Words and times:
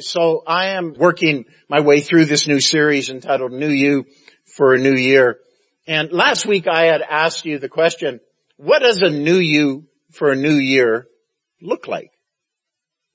So 0.00 0.42
I 0.46 0.70
am 0.70 0.94
working 0.94 1.44
my 1.68 1.80
way 1.80 2.00
through 2.00 2.24
this 2.24 2.48
new 2.48 2.60
series 2.60 3.10
entitled 3.10 3.52
New 3.52 3.68
You 3.68 4.06
for 4.44 4.74
a 4.74 4.78
New 4.78 4.94
Year. 4.94 5.38
And 5.86 6.10
last 6.10 6.46
week 6.46 6.66
I 6.66 6.86
had 6.86 7.00
asked 7.02 7.44
you 7.44 7.58
the 7.58 7.68
question, 7.68 8.20
what 8.56 8.80
does 8.80 9.02
a 9.02 9.10
new 9.10 9.38
you 9.38 9.86
for 10.10 10.32
a 10.32 10.36
new 10.36 10.54
year 10.54 11.06
look 11.60 11.86
like? 11.86 12.10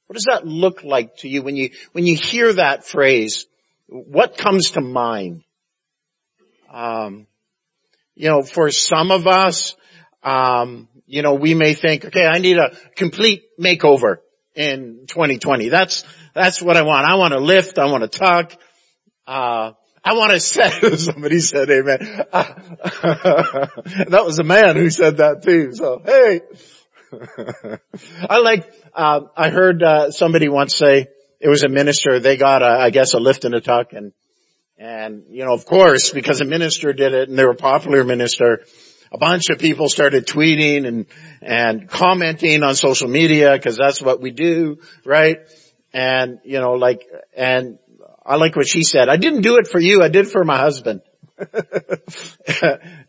What 0.07 0.15
does 0.15 0.27
that 0.29 0.47
look 0.47 0.83
like 0.83 1.17
to 1.17 1.27
you 1.27 1.41
when 1.41 1.55
you, 1.55 1.71
when 1.91 2.05
you 2.05 2.15
hear 2.15 2.53
that 2.53 2.85
phrase? 2.85 3.45
What 3.87 4.37
comes 4.37 4.71
to 4.71 4.81
mind? 4.81 5.43
Um, 6.71 7.27
you 8.15 8.29
know, 8.29 8.41
for 8.41 8.71
some 8.71 9.11
of 9.11 9.27
us, 9.27 9.75
um, 10.23 10.87
you 11.07 11.23
know, 11.23 11.33
we 11.33 11.55
may 11.55 11.73
think, 11.73 12.05
okay, 12.05 12.25
I 12.25 12.39
need 12.39 12.57
a 12.57 12.75
complete 12.95 13.43
makeover 13.59 14.17
in 14.59 15.05
2020. 15.07 15.69
That's, 15.69 16.03
that's 16.35 16.61
what 16.61 16.75
I 16.75 16.81
want. 16.81 17.09
I 17.09 17.15
want 17.15 17.33
to 17.33 17.39
lift. 17.39 17.79
I 17.79 17.85
want 17.85 18.03
to 18.03 18.19
tuck. 18.19 18.53
Uh, 19.25 19.71
I 20.03 20.13
want 20.13 20.33
to 20.33 20.39
say, 20.41 20.97
somebody 20.97 21.39
said 21.39 21.69
amen. 21.69 21.99
that 22.31 24.21
was 24.25 24.39
a 24.39 24.43
man 24.43 24.75
who 24.75 24.89
said 24.89 25.17
that 25.17 25.43
too. 25.43 25.73
So, 25.73 26.01
hey. 26.05 26.41
I 28.29 28.39
like, 28.39 28.71
uh, 28.93 29.21
I 29.35 29.49
heard, 29.49 29.81
uh, 29.81 30.11
somebody 30.11 30.49
once 30.49 30.75
say, 30.77 31.07
it 31.39 31.47
was 31.47 31.63
a 31.63 31.69
minister, 31.69 32.19
they 32.19 32.35
got 32.35 32.61
a, 32.61 32.67
I 32.67 32.89
guess 32.89 33.13
a 33.13 33.19
lift 33.19 33.45
and 33.45 33.55
a 33.55 33.61
tuck 33.61 33.93
and, 33.93 34.11
and, 34.77 35.23
you 35.29 35.45
know, 35.45 35.53
of 35.53 35.65
course, 35.65 36.11
because 36.11 36.41
a 36.41 36.45
minister 36.45 36.91
did 36.93 37.13
it 37.13 37.29
and 37.29 37.39
they 37.39 37.45
were 37.45 37.51
a 37.51 37.55
popular 37.55 38.03
minister, 38.03 38.65
a 39.11 39.17
bunch 39.17 39.49
of 39.49 39.59
people 39.59 39.89
started 39.89 40.27
tweeting 40.27 40.87
and, 40.87 41.05
and 41.41 41.89
commenting 41.89 42.63
on 42.63 42.75
social 42.75 43.07
media 43.07 43.53
because 43.53 43.77
that's 43.77 44.01
what 44.01 44.21
we 44.21 44.31
do, 44.31 44.77
right? 45.05 45.37
And, 45.93 46.39
you 46.43 46.59
know, 46.59 46.73
like, 46.73 47.07
and 47.35 47.79
I 48.25 48.35
like 48.35 48.55
what 48.55 48.67
she 48.67 48.83
said. 48.83 49.09
I 49.09 49.17
didn't 49.17 49.41
do 49.41 49.57
it 49.57 49.67
for 49.67 49.79
you. 49.79 50.03
I 50.03 50.09
did 50.09 50.27
it 50.27 50.31
for 50.31 50.43
my 50.43 50.57
husband. 50.57 51.01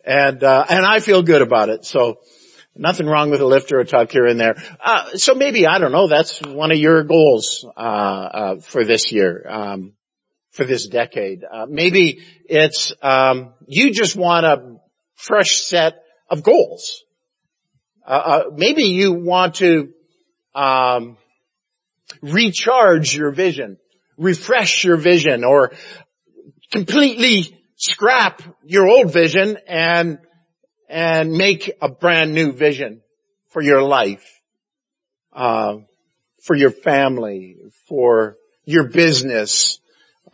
and, 0.04 0.44
uh, 0.44 0.64
and 0.68 0.86
I 0.86 1.00
feel 1.00 1.22
good 1.22 1.42
about 1.42 1.68
it. 1.68 1.84
So 1.84 2.20
nothing 2.74 3.06
wrong 3.06 3.30
with 3.30 3.40
a 3.40 3.46
lift 3.46 3.72
or 3.72 3.80
a 3.80 3.84
tuck 3.84 4.10
here 4.10 4.26
and 4.26 4.40
there. 4.40 4.56
Uh, 4.82 5.16
so 5.16 5.34
maybe, 5.34 5.66
I 5.66 5.78
don't 5.78 5.92
know, 5.92 6.08
that's 6.08 6.40
one 6.40 6.70
of 6.70 6.78
your 6.78 7.04
goals, 7.04 7.66
uh, 7.76 7.80
uh 7.80 8.60
for 8.60 8.84
this 8.84 9.12
year. 9.12 9.46
Um, 9.48 9.92
for 10.50 10.64
this 10.64 10.86
decade. 10.88 11.44
Uh, 11.44 11.66
maybe 11.68 12.20
it's 12.44 12.92
um, 13.02 13.54
you 13.66 13.92
just 13.92 14.16
want 14.16 14.44
a 14.44 14.76
fresh 15.20 15.62
set 15.62 16.02
of 16.30 16.42
goals. 16.42 17.04
Uh, 18.06 18.10
uh, 18.10 18.42
maybe 18.54 18.84
you 18.84 19.12
want 19.12 19.56
to 19.56 19.92
um, 20.54 21.16
recharge 22.22 23.14
your 23.14 23.30
vision, 23.30 23.76
refresh 24.16 24.84
your 24.84 24.96
vision, 24.96 25.44
or 25.44 25.72
completely 26.72 27.56
scrap 27.76 28.42
your 28.64 28.88
old 28.88 29.12
vision 29.12 29.58
and 29.66 30.18
and 30.88 31.32
make 31.32 31.70
a 31.80 31.88
brand 31.88 32.34
new 32.34 32.52
vision 32.52 33.00
for 33.48 33.62
your 33.62 33.82
life, 33.82 34.40
uh, 35.32 35.76
for 36.42 36.56
your 36.56 36.72
family, 36.72 37.58
for 37.86 38.36
your 38.64 38.88
business, 38.88 39.78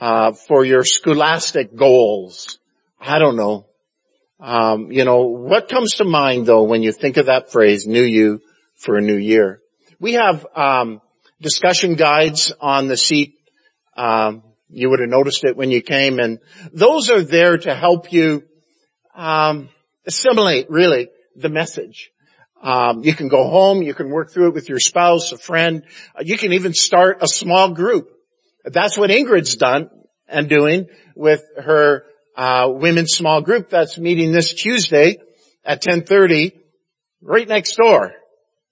uh, 0.00 0.33
for 0.33 0.65
your 0.65 0.83
scholastic 0.83 1.77
goals. 1.77 2.59
I 2.98 3.19
don't 3.19 3.37
know. 3.37 3.66
Um, 4.39 4.92
you 4.92 5.05
know, 5.05 5.23
what 5.27 5.69
comes 5.69 5.95
to 5.95 6.05
mind 6.05 6.47
though 6.47 6.65
when 6.65 6.83
you 6.83 6.92
think 6.92 7.17
of 7.17 7.27
that 7.27 7.51
phrase, 7.51 7.87
new 7.87 8.03
you 8.03 8.41
for 8.75 8.97
a 8.97 9.01
new 9.01 9.17
year? 9.17 9.61
We 9.98 10.15
have, 10.15 10.47
um, 10.55 11.01
discussion 11.41 11.95
guides 11.95 12.53
on 12.61 12.89
the 12.89 12.97
seat. 12.97 13.34
Um, 13.97 14.43
you 14.69 14.91
would 14.91 15.01
have 15.01 15.09
noticed 15.09 15.45
it 15.45 15.56
when 15.56 15.70
you 15.70 15.81
came 15.81 16.19
and 16.19 16.39
those 16.73 17.11
are 17.11 17.23
there 17.23 17.56
to 17.56 17.75
help 17.75 18.12
you, 18.12 18.43
um, 19.15 19.70
assimilate 20.06 20.69
really 20.71 21.09
the 21.34 21.49
message. 21.49 22.10
Um, 22.62 23.05
you 23.05 23.15
can 23.15 23.28
go 23.28 23.49
home, 23.49 23.83
you 23.83 23.94
can 23.94 24.10
work 24.10 24.33
through 24.33 24.49
it 24.49 24.55
with 24.55 24.69
your 24.69 24.81
spouse, 24.81 25.33
a 25.33 25.39
friend. 25.39 25.84
You 26.21 26.37
can 26.37 26.53
even 26.53 26.72
start 26.72 27.19
a 27.22 27.28
small 27.28 27.72
group 27.72 28.10
that's 28.66 28.99
what 28.99 29.10
Ingrid's 29.10 29.56
done 29.56 29.91
and 30.28 30.49
doing 30.49 30.89
with 31.15 31.43
her 31.56 32.05
uh, 32.36 32.69
women's 32.70 33.14
small 33.14 33.41
group 33.41 33.70
that's 33.70 33.98
meeting 33.98 34.32
this 34.32 34.52
Tuesday 34.54 35.19
at 35.64 35.82
10:30, 35.82 36.52
right 37.22 37.48
next 37.48 37.76
door, 37.76 38.12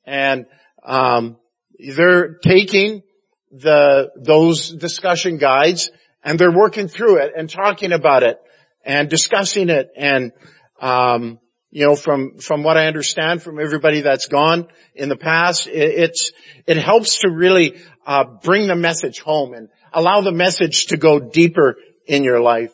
and 0.05 0.47
um, 0.85 1.37
they're 1.79 2.35
taking 2.35 3.03
the 3.51 4.11
those 4.17 4.71
discussion 4.71 5.39
guides 5.39 5.91
and 6.23 6.39
they're 6.39 6.53
working 6.53 6.89
through 6.89 7.19
it 7.19 7.33
and 7.37 7.49
talking 7.49 7.93
about 7.93 8.23
it 8.23 8.41
and 8.85 9.09
discussing 9.09 9.69
it 9.69 9.91
and 9.97 10.33
um, 10.81 11.39
you 11.71 11.87
know 11.87 11.95
from 11.95 12.39
from 12.39 12.63
what 12.65 12.77
I 12.77 12.87
understand 12.87 13.43
from 13.43 13.61
everybody 13.61 14.01
that's 14.01 14.29
gone 14.29 14.69
in 14.95 15.09
the 15.09 15.17
past, 15.17 15.67
it, 15.67 15.73
it's 15.73 16.33
it 16.67 16.77
helps 16.77 17.19
to 17.21 17.31
really 17.31 17.81
uh, 18.07 18.25
bring 18.43 18.67
the 18.67 18.75
message 18.75 19.21
home 19.21 19.55
and 19.55 19.69
allow 19.93 20.21
the 20.21 20.33
message 20.33 20.87
to 20.87 20.97
go 20.97 21.21
deeper 21.21 21.77
in 22.07 22.25
your 22.25 22.41
life. 22.41 22.73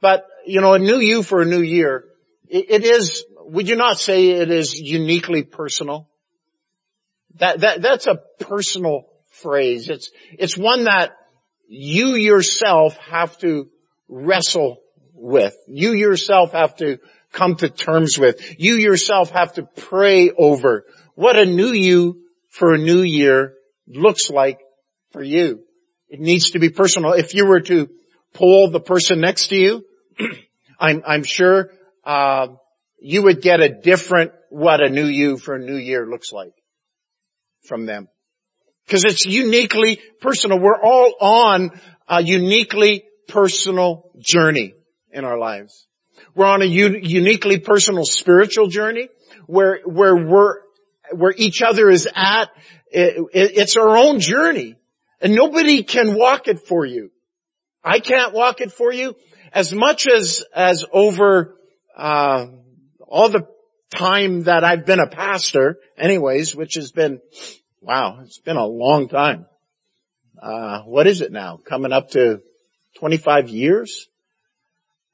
But, 0.00 0.26
you 0.46 0.60
know, 0.60 0.74
a 0.74 0.78
new 0.78 0.98
you 0.98 1.22
for 1.22 1.42
a 1.42 1.46
new 1.46 1.60
year, 1.60 2.04
it, 2.48 2.84
is, 2.84 3.24
would 3.38 3.68
you 3.68 3.76
not 3.76 3.98
say 3.98 4.30
it 4.30 4.50
is 4.50 4.78
uniquely 4.78 5.42
personal? 5.42 6.08
That, 7.36 7.60
that, 7.60 7.82
that's 7.82 8.06
a 8.06 8.20
personal 8.40 9.04
phrase. 9.28 9.88
It's, 9.88 10.10
it's 10.32 10.56
one 10.56 10.84
that 10.84 11.12
you 11.68 12.14
yourself 12.14 12.96
have 12.96 13.38
to 13.38 13.68
wrestle 14.08 14.78
with. 15.14 15.54
You 15.68 15.92
yourself 15.92 16.52
have 16.52 16.76
to 16.76 16.98
come 17.32 17.54
to 17.56 17.68
terms 17.68 18.18
with. 18.18 18.56
You 18.58 18.74
yourself 18.74 19.30
have 19.30 19.54
to 19.54 19.62
pray 19.62 20.30
over 20.30 20.84
what 21.14 21.36
a 21.36 21.46
new 21.46 21.72
you 21.72 22.22
for 22.48 22.74
a 22.74 22.78
new 22.78 23.02
year 23.02 23.54
looks 23.86 24.30
like 24.30 24.58
for 25.12 25.22
you. 25.22 25.60
It 26.08 26.20
needs 26.20 26.52
to 26.52 26.58
be 26.58 26.70
personal. 26.70 27.12
If 27.12 27.34
you 27.34 27.46
were 27.46 27.60
to 27.60 27.88
poll 28.34 28.70
the 28.70 28.80
person 28.80 29.20
next 29.20 29.48
to 29.48 29.56
you, 29.56 29.84
I'm, 30.80 31.02
I'm 31.06 31.22
sure 31.22 31.70
uh, 32.04 32.48
you 32.98 33.22
would 33.22 33.42
get 33.42 33.60
a 33.60 33.68
different 33.68 34.32
what 34.48 34.82
a 34.82 34.88
new 34.88 35.06
you 35.06 35.36
for 35.36 35.54
a 35.54 35.58
new 35.58 35.76
year 35.76 36.06
looks 36.06 36.32
like 36.32 36.52
from 37.66 37.86
them. 37.86 38.08
Because 38.86 39.04
it's 39.04 39.24
uniquely 39.24 40.00
personal. 40.20 40.58
We're 40.58 40.80
all 40.82 41.14
on 41.20 41.70
a 42.08 42.22
uniquely 42.22 43.04
personal 43.28 44.10
journey 44.18 44.74
in 45.12 45.24
our 45.24 45.38
lives. 45.38 45.86
We're 46.34 46.46
on 46.46 46.62
a 46.62 46.66
uniquely 46.66 47.58
personal 47.58 48.04
spiritual 48.04 48.66
journey 48.66 49.08
where, 49.46 49.80
where 49.84 50.16
we're, 50.16 50.56
where 51.12 51.34
each 51.36 51.62
other 51.62 51.88
is 51.88 52.08
at. 52.14 52.50
It, 52.90 53.18
it, 53.32 53.52
it's 53.56 53.76
our 53.76 53.96
own 53.96 54.18
journey. 54.20 54.76
And 55.20 55.34
nobody 55.34 55.82
can 55.82 56.14
walk 56.14 56.48
it 56.48 56.60
for 56.60 56.84
you. 56.84 57.10
I 57.84 58.00
can't 58.00 58.32
walk 58.32 58.60
it 58.60 58.72
for 58.72 58.92
you 58.92 59.14
as 59.52 59.72
much 59.72 60.06
as, 60.08 60.44
as 60.54 60.84
over, 60.92 61.56
uh, 61.96 62.46
all 63.06 63.28
the 63.28 63.46
time 63.90 64.44
that 64.44 64.64
I've 64.64 64.86
been 64.86 65.00
a 65.00 65.08
pastor 65.08 65.78
anyways, 65.98 66.54
which 66.54 66.74
has 66.74 66.92
been, 66.92 67.20
wow, 67.80 68.20
it's 68.22 68.38
been 68.38 68.56
a 68.56 68.66
long 68.66 69.08
time. 69.08 69.46
Uh, 70.40 70.82
what 70.82 71.06
is 71.06 71.20
it 71.20 71.32
now? 71.32 71.58
Coming 71.64 71.92
up 71.92 72.10
to 72.10 72.40
25 72.98 73.48
years? 73.48 74.08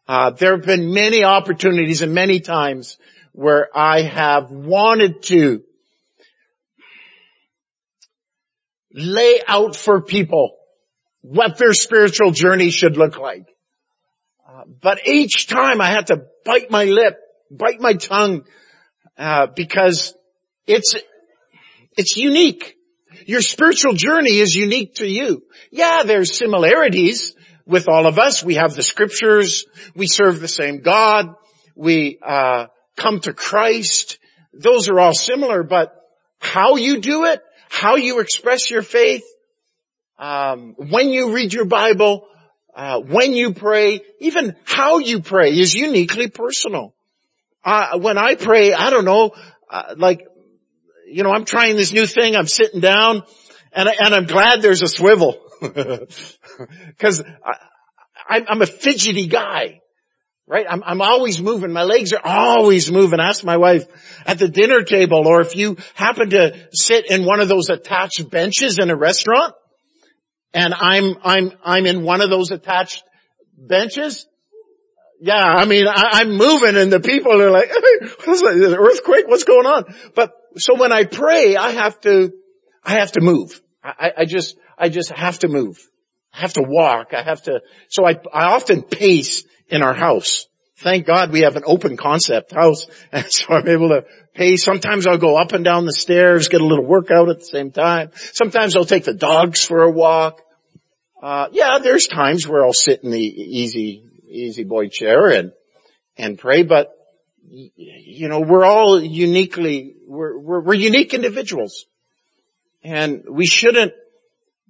Uh, 0.06 0.30
there 0.30 0.56
have 0.56 0.64
been 0.64 0.92
many 0.92 1.24
opportunities 1.24 2.02
and 2.02 2.14
many 2.14 2.40
times 2.40 2.96
where 3.32 3.68
I 3.74 4.02
have 4.02 4.50
wanted 4.50 5.22
to 5.24 5.62
lay 8.92 9.40
out 9.46 9.74
for 9.74 10.00
people 10.00 10.56
what 11.22 11.58
their 11.58 11.74
spiritual 11.74 12.30
journey 12.30 12.70
should 12.70 12.96
look 12.96 13.18
like. 13.18 13.46
But 14.80 15.06
each 15.06 15.46
time 15.46 15.80
I 15.80 15.90
had 15.90 16.08
to 16.08 16.22
bite 16.44 16.70
my 16.70 16.84
lip, 16.84 17.18
bite 17.50 17.80
my 17.80 17.94
tongue, 17.94 18.44
uh, 19.18 19.46
because 19.54 20.14
it's, 20.66 20.94
it's 21.96 22.16
unique. 22.16 22.76
Your 23.26 23.40
spiritual 23.40 23.94
journey 23.94 24.38
is 24.38 24.54
unique 24.54 24.96
to 24.96 25.06
you. 25.06 25.42
Yeah, 25.70 26.02
there's 26.04 26.36
similarities 26.36 27.34
with 27.66 27.88
all 27.88 28.06
of 28.06 28.18
us. 28.18 28.44
We 28.44 28.54
have 28.56 28.74
the 28.74 28.82
scriptures. 28.82 29.64
We 29.94 30.06
serve 30.06 30.40
the 30.40 30.48
same 30.48 30.82
God. 30.82 31.34
We, 31.74 32.18
uh, 32.22 32.66
come 32.96 33.20
to 33.20 33.32
Christ. 33.32 34.18
Those 34.52 34.88
are 34.88 34.98
all 34.98 35.14
similar, 35.14 35.62
but 35.62 35.94
how 36.38 36.76
you 36.76 37.00
do 37.00 37.24
it 37.24 37.42
how 37.68 37.96
you 37.96 38.20
express 38.20 38.70
your 38.70 38.82
faith, 38.82 39.24
um, 40.18 40.74
when 40.78 41.10
you 41.10 41.34
read 41.34 41.52
your 41.52 41.66
Bible, 41.66 42.26
uh, 42.76 43.00
when 43.00 43.32
you 43.32 43.54
pray, 43.54 44.02
even 44.20 44.54
how 44.64 44.98
you 44.98 45.20
pray 45.20 45.58
is 45.58 45.74
uniquely 45.74 46.28
personal. 46.28 46.94
Uh, 47.64 47.98
when 47.98 48.18
I 48.18 48.34
pray, 48.34 48.74
I 48.74 48.90
don't 48.90 49.06
know, 49.06 49.32
uh, 49.70 49.94
like, 49.96 50.20
you 51.08 51.22
know, 51.22 51.32
I'm 51.32 51.46
trying 51.46 51.76
this 51.76 51.94
new 51.94 52.06
thing, 52.06 52.36
I'm 52.36 52.46
sitting 52.46 52.80
down, 52.80 53.22
and, 53.72 53.88
I, 53.88 53.94
and 53.98 54.14
I'm 54.14 54.26
glad 54.26 54.60
there's 54.60 54.82
a 54.82 54.88
swivel. 54.88 55.40
Cause 56.98 57.24
I, 58.28 58.44
I'm 58.46 58.60
a 58.60 58.66
fidgety 58.66 59.26
guy. 59.26 59.80
Right? 60.46 60.66
I'm, 60.68 60.84
I'm 60.84 61.00
always 61.00 61.40
moving. 61.40 61.72
My 61.72 61.82
legs 61.82 62.12
are 62.12 62.20
always 62.22 62.92
moving. 62.92 63.18
Ask 63.18 63.42
my 63.42 63.56
wife 63.56 63.84
at 64.26 64.38
the 64.38 64.48
dinner 64.48 64.82
table 64.82 65.26
or 65.26 65.40
if 65.40 65.56
you 65.56 65.76
happen 65.94 66.30
to 66.30 66.68
sit 66.72 67.10
in 67.10 67.24
one 67.24 67.40
of 67.40 67.48
those 67.48 67.68
attached 67.68 68.30
benches 68.30 68.78
in 68.78 68.90
a 68.90 68.96
restaurant 68.96 69.54
and 70.52 70.74
I'm, 70.74 71.16
I'm, 71.22 71.52
I'm 71.64 71.86
in 71.86 72.02
one 72.02 72.20
of 72.20 72.30
those 72.30 72.50
attached 72.50 73.04
benches. 73.56 74.26
Yeah, 75.20 75.34
I 75.34 75.64
mean, 75.64 75.86
I, 75.88 76.20
am 76.22 76.36
moving 76.36 76.76
and 76.76 76.92
the 76.92 77.00
people 77.00 77.40
are 77.40 77.50
like, 77.50 77.70
what's 78.24 78.42
that, 78.42 78.76
earthquake? 78.78 79.28
What's 79.28 79.44
going 79.44 79.66
on? 79.66 79.84
But 80.14 80.32
so 80.56 80.74
when 80.76 80.92
I 80.92 81.04
pray, 81.04 81.56
I 81.56 81.70
have 81.70 82.00
to, 82.02 82.32
I 82.84 82.98
have 82.98 83.12
to 83.12 83.20
move. 83.20 83.60
I, 83.82 84.12
I 84.18 84.24
just, 84.24 84.56
I 84.78 84.88
just 84.88 85.10
have 85.12 85.38
to 85.40 85.48
move. 85.48 85.78
I 86.32 86.40
have 86.40 86.52
to 86.54 86.62
walk. 86.62 87.14
I 87.14 87.22
have 87.22 87.42
to, 87.44 87.60
so 87.88 88.06
I, 88.06 88.16
I 88.32 88.52
often 88.54 88.82
pace 88.82 89.44
in 89.68 89.82
our 89.82 89.94
house. 89.94 90.46
Thank 90.78 91.06
God 91.06 91.32
we 91.32 91.40
have 91.40 91.56
an 91.56 91.62
open 91.64 91.96
concept 91.96 92.52
house. 92.52 92.86
And 93.12 93.24
so 93.30 93.54
I'm 93.54 93.68
able 93.68 93.88
to 93.88 94.04
pace. 94.34 94.62
Sometimes 94.62 95.06
I'll 95.06 95.18
go 95.18 95.36
up 95.36 95.52
and 95.52 95.64
down 95.64 95.86
the 95.86 95.92
stairs, 95.92 96.48
get 96.48 96.60
a 96.60 96.66
little 96.66 96.84
workout 96.84 97.30
at 97.30 97.38
the 97.38 97.44
same 97.44 97.70
time. 97.70 98.10
Sometimes 98.14 98.76
I'll 98.76 98.84
take 98.84 99.04
the 99.04 99.14
dogs 99.14 99.64
for 99.64 99.82
a 99.82 99.90
walk. 99.90 100.42
Uh, 101.22 101.48
yeah, 101.52 101.78
there's 101.82 102.06
times 102.06 102.46
where 102.46 102.64
I'll 102.64 102.74
sit 102.74 103.02
in 103.02 103.10
the 103.10 103.20
easy, 103.20 104.04
easy 104.28 104.64
boy 104.64 104.88
chair 104.88 105.28
and, 105.28 105.52
and 106.18 106.38
pray, 106.38 106.62
but 106.62 106.92
you 107.48 108.28
know, 108.28 108.40
we're 108.40 108.64
all 108.64 109.00
uniquely, 109.00 109.94
we're, 110.06 110.38
we're, 110.38 110.60
we're 110.60 110.74
unique 110.74 111.14
individuals. 111.14 111.86
And 112.82 113.24
we 113.28 113.46
shouldn't 113.46 113.92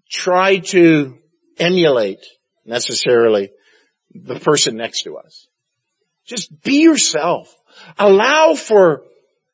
try 0.09 0.59
to 0.59 1.19
emulate 1.59 2.25
necessarily 2.65 3.51
the 4.15 4.39
person 4.39 4.77
next 4.77 5.03
to 5.03 5.17
us. 5.17 5.49
Just 6.27 6.63
be 6.63 6.83
yourself. 6.83 7.55
Allow 7.99 8.55
for 8.55 9.03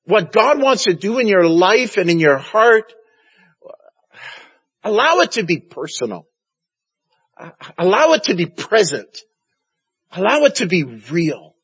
what 0.04 0.32
God 0.32 0.60
wants 0.60 0.84
to 0.84 0.94
do 0.94 1.18
in 1.18 1.28
your 1.28 1.46
life 1.46 1.96
and 1.96 2.10
in 2.10 2.18
your 2.18 2.38
heart. 2.38 2.92
Allow 4.82 5.20
it 5.20 5.32
to 5.32 5.44
be 5.44 5.60
personal. 5.60 6.26
Allow 7.78 8.12
it 8.14 8.24
to 8.24 8.34
be 8.34 8.46
present. 8.46 9.18
Allow 10.10 10.44
it 10.44 10.56
to 10.56 10.66
be 10.66 10.84
real 10.84 11.54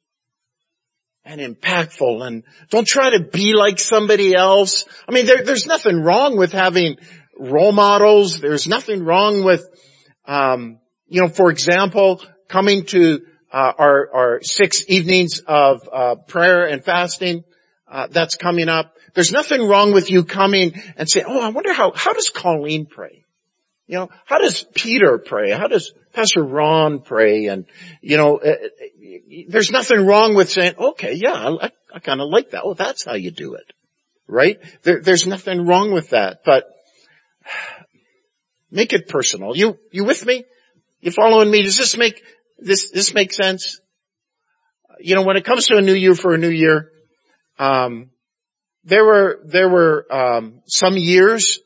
and 1.25 1.41
impactful 1.41 2.27
and 2.27 2.45
don't 2.71 2.87
try 2.87 3.11
to 3.11 3.23
be 3.23 3.53
like 3.55 3.79
somebody 3.79 4.35
else. 4.35 4.85
I 5.07 5.13
mean, 5.13 5.27
there, 5.27 5.45
there's 5.45 5.67
nothing 5.67 6.03
wrong 6.03 6.39
with 6.39 6.53
having 6.53 6.97
role 7.39 7.73
models. 7.73 8.41
There's 8.41 8.67
nothing 8.67 9.05
wrong 9.05 9.45
with, 9.45 9.67
um, 10.27 10.79
you 11.07 11.21
know, 11.21 11.29
for 11.29 11.51
example, 11.51 12.23
coming 12.49 12.87
to 12.87 13.21
our, 13.53 14.15
our 14.15 14.43
six 14.43 14.85
evenings 14.89 15.41
of 15.47 15.89
uh, 15.93 16.15
prayer 16.17 16.67
and 16.67 16.85
fasting. 16.85 17.45
Uh, 17.91 18.07
that's 18.11 18.37
coming 18.37 18.69
up. 18.69 18.95
There's 19.15 19.33
nothing 19.33 19.67
wrong 19.67 19.93
with 19.93 20.11
you 20.11 20.25
coming 20.25 20.75
and 20.97 21.09
saying, 21.09 21.25
"Oh, 21.27 21.41
I 21.41 21.49
wonder 21.49 21.73
how 21.73 21.93
how 21.93 22.13
does 22.13 22.29
Colleen 22.29 22.85
pray? 22.85 23.25
You 23.87 23.97
know, 23.97 24.11
how 24.27 24.39
does 24.39 24.63
Peter 24.75 25.17
pray? 25.17 25.51
How 25.53 25.69
does 25.69 25.95
Pastor 26.13 26.45
Ron 26.45 27.01
pray?" 27.01 27.47
And 27.47 27.65
you 28.03 28.19
know, 28.19 28.37
uh, 28.37 28.57
there's 29.49 29.71
nothing 29.71 30.05
wrong 30.05 30.35
with 30.35 30.51
saying, 30.51 30.75
"Okay, 30.79 31.15
yeah, 31.15 31.33
I, 31.33 31.71
I 31.95 31.99
kind 32.01 32.21
of 32.21 32.29
like 32.29 32.51
that. 32.51 32.63
Oh, 32.63 32.75
that's 32.75 33.07
how 33.07 33.15
you 33.15 33.31
do 33.31 33.55
it." 33.55 33.73
Right? 34.27 34.59
There, 34.83 35.01
there's 35.01 35.27
nothing 35.27 35.65
wrong 35.65 35.91
with 35.91 36.11
that, 36.11 36.45
but 36.45 36.69
make 38.71 38.93
it 38.93 39.09
personal. 39.09 39.57
You 39.57 39.79
you 39.91 40.05
with 40.05 40.27
me? 40.27 40.45
You 41.01 41.11
following 41.11 41.51
me? 41.51 41.63
Does 41.63 41.79
this 41.79 41.97
make 41.97 42.23
this, 42.59 42.91
this 42.91 43.15
makes 43.15 43.37
sense? 43.37 43.81
You 45.01 45.15
know, 45.15 45.23
when 45.23 45.37
it 45.37 45.45
comes 45.45 45.67
to 45.67 45.77
a 45.77 45.83
new 45.83 45.95
year 45.95 46.15
for 46.15 46.35
a 46.35 46.39
new 46.39 46.51
year, 46.51 46.91
um, 47.59 48.11
there 48.85 49.05
were, 49.05 49.41
there 49.45 49.69
were, 49.69 50.07
um, 50.13 50.63
some 50.67 50.97
years 50.97 51.61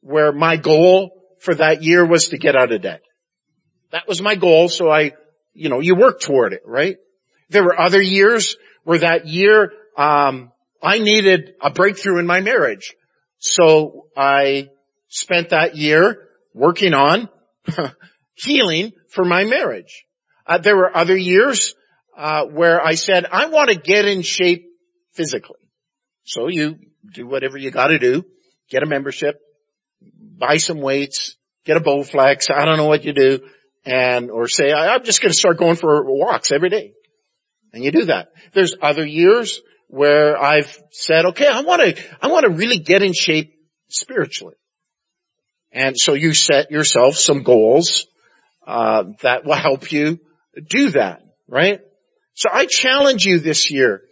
where 0.00 0.32
my 0.32 0.56
goal 0.56 1.10
for 1.40 1.54
that 1.54 1.82
year 1.82 2.06
was 2.06 2.28
to 2.28 2.38
get 2.38 2.56
out 2.56 2.72
of 2.72 2.82
debt. 2.82 3.02
That 3.90 4.06
was 4.06 4.20
my 4.20 4.34
goal, 4.34 4.68
so 4.68 4.90
I, 4.90 5.12
you 5.54 5.68
know, 5.68 5.80
you 5.80 5.96
work 5.96 6.20
toward 6.20 6.52
it, 6.52 6.62
right? 6.64 6.96
There 7.50 7.64
were 7.64 7.78
other 7.78 8.00
years 8.00 8.56
where 8.84 8.98
that 8.98 9.26
year, 9.26 9.72
um, 9.96 10.52
I 10.82 10.98
needed 10.98 11.54
a 11.60 11.70
breakthrough 11.70 12.20
in 12.20 12.26
my 12.26 12.40
marriage. 12.40 12.94
So 13.38 14.06
I 14.16 14.68
spent 15.08 15.50
that 15.50 15.76
year 15.76 16.28
working 16.54 16.94
on 16.94 17.28
healing 18.34 18.92
for 19.10 19.24
my 19.24 19.44
marriage. 19.44 20.04
Uh, 20.48 20.58
there 20.58 20.76
were 20.76 20.96
other 20.96 21.16
years 21.16 21.74
uh, 22.16 22.44
where 22.46 22.84
I 22.84 22.94
said, 22.94 23.26
I 23.30 23.46
want 23.46 23.68
to 23.68 23.76
get 23.76 24.06
in 24.06 24.22
shape 24.22 24.64
physically. 25.12 25.60
So 26.24 26.48
you 26.48 26.78
do 27.12 27.26
whatever 27.26 27.58
you 27.58 27.70
got 27.70 27.88
to 27.88 27.98
do, 27.98 28.24
get 28.70 28.82
a 28.82 28.86
membership, 28.86 29.38
buy 30.38 30.56
some 30.56 30.80
weights, 30.80 31.36
get 31.64 31.76
a 31.76 31.80
Bowflex. 31.80 32.50
I 32.50 32.64
don't 32.64 32.78
know 32.78 32.86
what 32.86 33.04
you 33.04 33.12
do, 33.12 33.40
and 33.84 34.30
or 34.30 34.48
say 34.48 34.72
I'm 34.72 35.04
just 35.04 35.20
going 35.20 35.32
to 35.32 35.38
start 35.38 35.58
going 35.58 35.76
for 35.76 36.04
walks 36.04 36.50
every 36.50 36.70
day, 36.70 36.92
and 37.72 37.84
you 37.84 37.92
do 37.92 38.06
that. 38.06 38.28
There's 38.54 38.74
other 38.80 39.06
years 39.06 39.60
where 39.88 40.36
I've 40.42 40.76
said, 40.90 41.26
okay, 41.26 41.46
I 41.46 41.62
want 41.62 41.96
to 41.96 42.04
I 42.20 42.28
want 42.28 42.44
to 42.44 42.50
really 42.50 42.78
get 42.78 43.02
in 43.02 43.12
shape 43.12 43.54
spiritually, 43.88 44.56
and 45.72 45.94
so 45.96 46.14
you 46.14 46.34
set 46.34 46.70
yourself 46.70 47.16
some 47.16 47.42
goals 47.42 48.06
uh, 48.66 49.04
that 49.22 49.44
will 49.44 49.54
help 49.54 49.92
you 49.92 50.20
do 50.68 50.90
that, 50.90 51.22
right? 51.46 51.80
So 52.34 52.48
I 52.52 52.66
challenge 52.66 53.24
you 53.24 53.40
this 53.40 53.70
year 53.70 54.02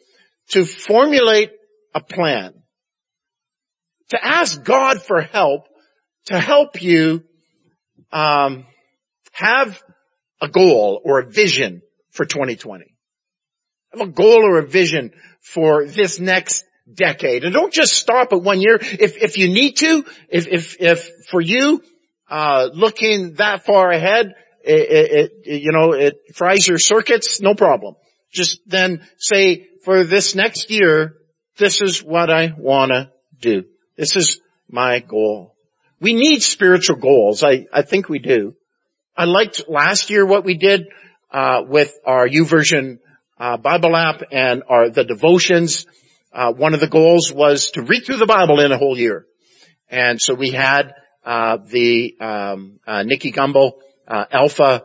to 0.51 0.65
formulate 0.65 1.51
a 1.95 2.01
plan, 2.01 2.55
to 4.11 4.25
ask 4.25 4.63
God 4.63 5.03
for 5.03 5.21
help, 5.21 5.63
to 6.27 6.39
help 6.39 6.83
you 6.83 7.25
um, 8.13 8.67
have 9.33 9.81
a 10.41 10.49
goal 10.49 11.01
or 11.05 11.21
a 11.21 11.27
vision 11.27 11.83
for 12.11 12.25
2020. 12.25 12.85
Have 13.93 14.09
a 14.09 14.11
goal 14.11 14.45
or 14.45 14.59
a 14.59 14.67
vision 14.67 15.13
for 15.41 15.87
this 15.87 16.19
next 16.19 16.65
decade. 16.93 17.45
And 17.45 17.53
don't 17.53 17.73
just 17.73 17.95
stop 17.95 18.33
at 18.33 18.43
one 18.43 18.61
year. 18.61 18.79
If, 18.81 19.23
if 19.23 19.39
you 19.39 19.49
need 19.49 19.77
to, 19.79 20.05
if, 20.29 20.47
if, 20.49 20.77
if 20.81 21.11
for 21.29 21.41
you, 21.41 21.83
uh, 22.29 22.69
looking 22.73 23.35
that 23.35 23.65
far 23.65 23.91
ahead, 23.91 24.35
it, 24.67 25.33
it, 25.45 25.63
you 25.63 25.73
know, 25.73 25.93
it 25.93 26.35
fries 26.35 26.67
your 26.67 26.79
circuits, 26.79 27.41
no 27.41 27.55
problem. 27.55 27.95
Just 28.33 28.61
then 28.67 29.07
say, 29.19 29.69
for 29.85 30.05
this 30.05 30.35
next 30.35 30.71
year, 30.71 31.17
this 31.57 31.81
is 31.81 32.03
what 32.03 32.31
I 32.31 32.53
wanna 32.57 33.13
do. 33.41 33.65
This 33.97 34.17
is 34.17 34.41
my 34.69 34.99
goal. 34.99 35.55
We 36.01 36.15
need 36.15 36.43
spiritual 36.43 36.97
goals. 36.97 37.43
I, 37.43 37.67
I 37.73 37.83
think 37.83 38.09
we 38.09 38.19
do. 38.19 38.55
I 39.17 39.25
liked 39.25 39.69
last 39.69 40.11
year 40.11 40.27
what 40.27 40.45
we 40.45 40.55
did, 40.55 40.89
uh, 41.33 41.63
with 41.67 41.95
our 42.05 42.29
YouVersion, 42.29 42.99
uh, 43.39 43.57
Bible 43.57 43.97
app 43.97 44.23
and 44.31 44.63
our, 44.69 44.91
the 44.91 45.05
devotions. 45.05 45.87
Uh, 46.33 46.53
one 46.53 46.75
of 46.75 46.81
the 46.81 46.89
goals 46.89 47.33
was 47.33 47.71
to 47.73 47.83
read 47.83 48.05
through 48.05 48.19
the 48.19 48.27
Bible 48.27 48.61
in 48.61 48.73
a 48.73 48.79
whole 48.79 48.99
year. 48.99 49.27
And 49.89 50.21
so 50.21 50.35
we 50.35 50.51
had, 50.51 50.93
uh, 51.25 51.59
the, 51.67 52.17
um, 52.21 52.81
uh, 52.87 53.03
Nicky 53.05 53.33
Gumbel, 53.33 53.73
uh, 54.07 54.25
alpha 54.31 54.85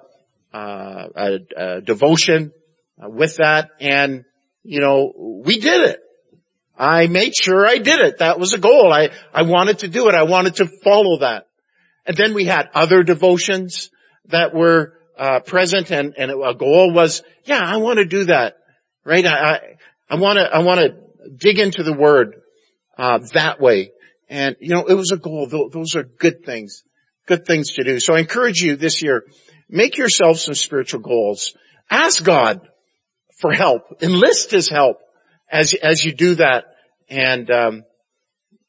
uh, 0.53 1.79
devotion 1.83 2.51
uh, 3.01 3.09
with 3.09 3.37
that, 3.37 3.69
and 3.79 4.25
you 4.63 4.79
know 4.79 5.41
we 5.45 5.59
did 5.59 5.89
it. 5.89 5.99
I 6.77 7.07
made 7.07 7.35
sure 7.35 7.65
I 7.65 7.77
did 7.77 7.99
it. 7.99 8.19
That 8.19 8.39
was 8.39 8.53
a 8.53 8.57
goal. 8.57 8.91
I 8.91 9.09
I 9.33 9.43
wanted 9.43 9.79
to 9.79 9.87
do 9.87 10.09
it. 10.09 10.15
I 10.15 10.23
wanted 10.23 10.55
to 10.55 10.67
follow 10.83 11.19
that. 11.19 11.47
And 12.05 12.17
then 12.17 12.33
we 12.33 12.45
had 12.45 12.69
other 12.73 13.03
devotions 13.03 13.91
that 14.25 14.53
were 14.53 14.93
uh, 15.17 15.39
present, 15.41 15.91
and 15.91 16.15
and 16.17 16.31
a 16.31 16.53
goal 16.55 16.91
was, 16.93 17.21
yeah, 17.45 17.61
I 17.63 17.77
want 17.77 17.99
to 17.99 18.05
do 18.05 18.25
that. 18.25 18.55
Right? 19.05 19.25
I 19.25 19.77
I 20.09 20.15
want 20.15 20.37
to 20.37 20.43
I 20.43 20.59
want 20.59 20.79
to 20.79 20.95
dig 21.35 21.59
into 21.59 21.83
the 21.83 21.93
Word 21.93 22.41
uh, 22.97 23.19
that 23.33 23.61
way. 23.61 23.91
And 24.29 24.55
you 24.59 24.73
know, 24.73 24.85
it 24.85 24.95
was 24.95 25.11
a 25.11 25.17
goal. 25.17 25.47
Those 25.47 25.95
are 25.95 26.03
good 26.03 26.45
things 26.45 26.83
good 27.27 27.45
things 27.45 27.73
to 27.73 27.83
do. 27.83 27.99
So 27.99 28.13
I 28.15 28.19
encourage 28.19 28.61
you 28.61 28.75
this 28.75 29.01
year, 29.01 29.23
make 29.69 29.97
yourself 29.97 30.37
some 30.37 30.55
spiritual 30.55 31.01
goals. 31.01 31.53
Ask 31.89 32.23
God 32.23 32.61
for 33.39 33.51
help. 33.51 34.01
Enlist 34.01 34.51
His 34.51 34.69
help 34.69 34.97
as, 35.51 35.73
as 35.73 36.03
you 36.03 36.13
do 36.13 36.35
that. 36.35 36.65
And, 37.09 37.49
um, 37.51 37.83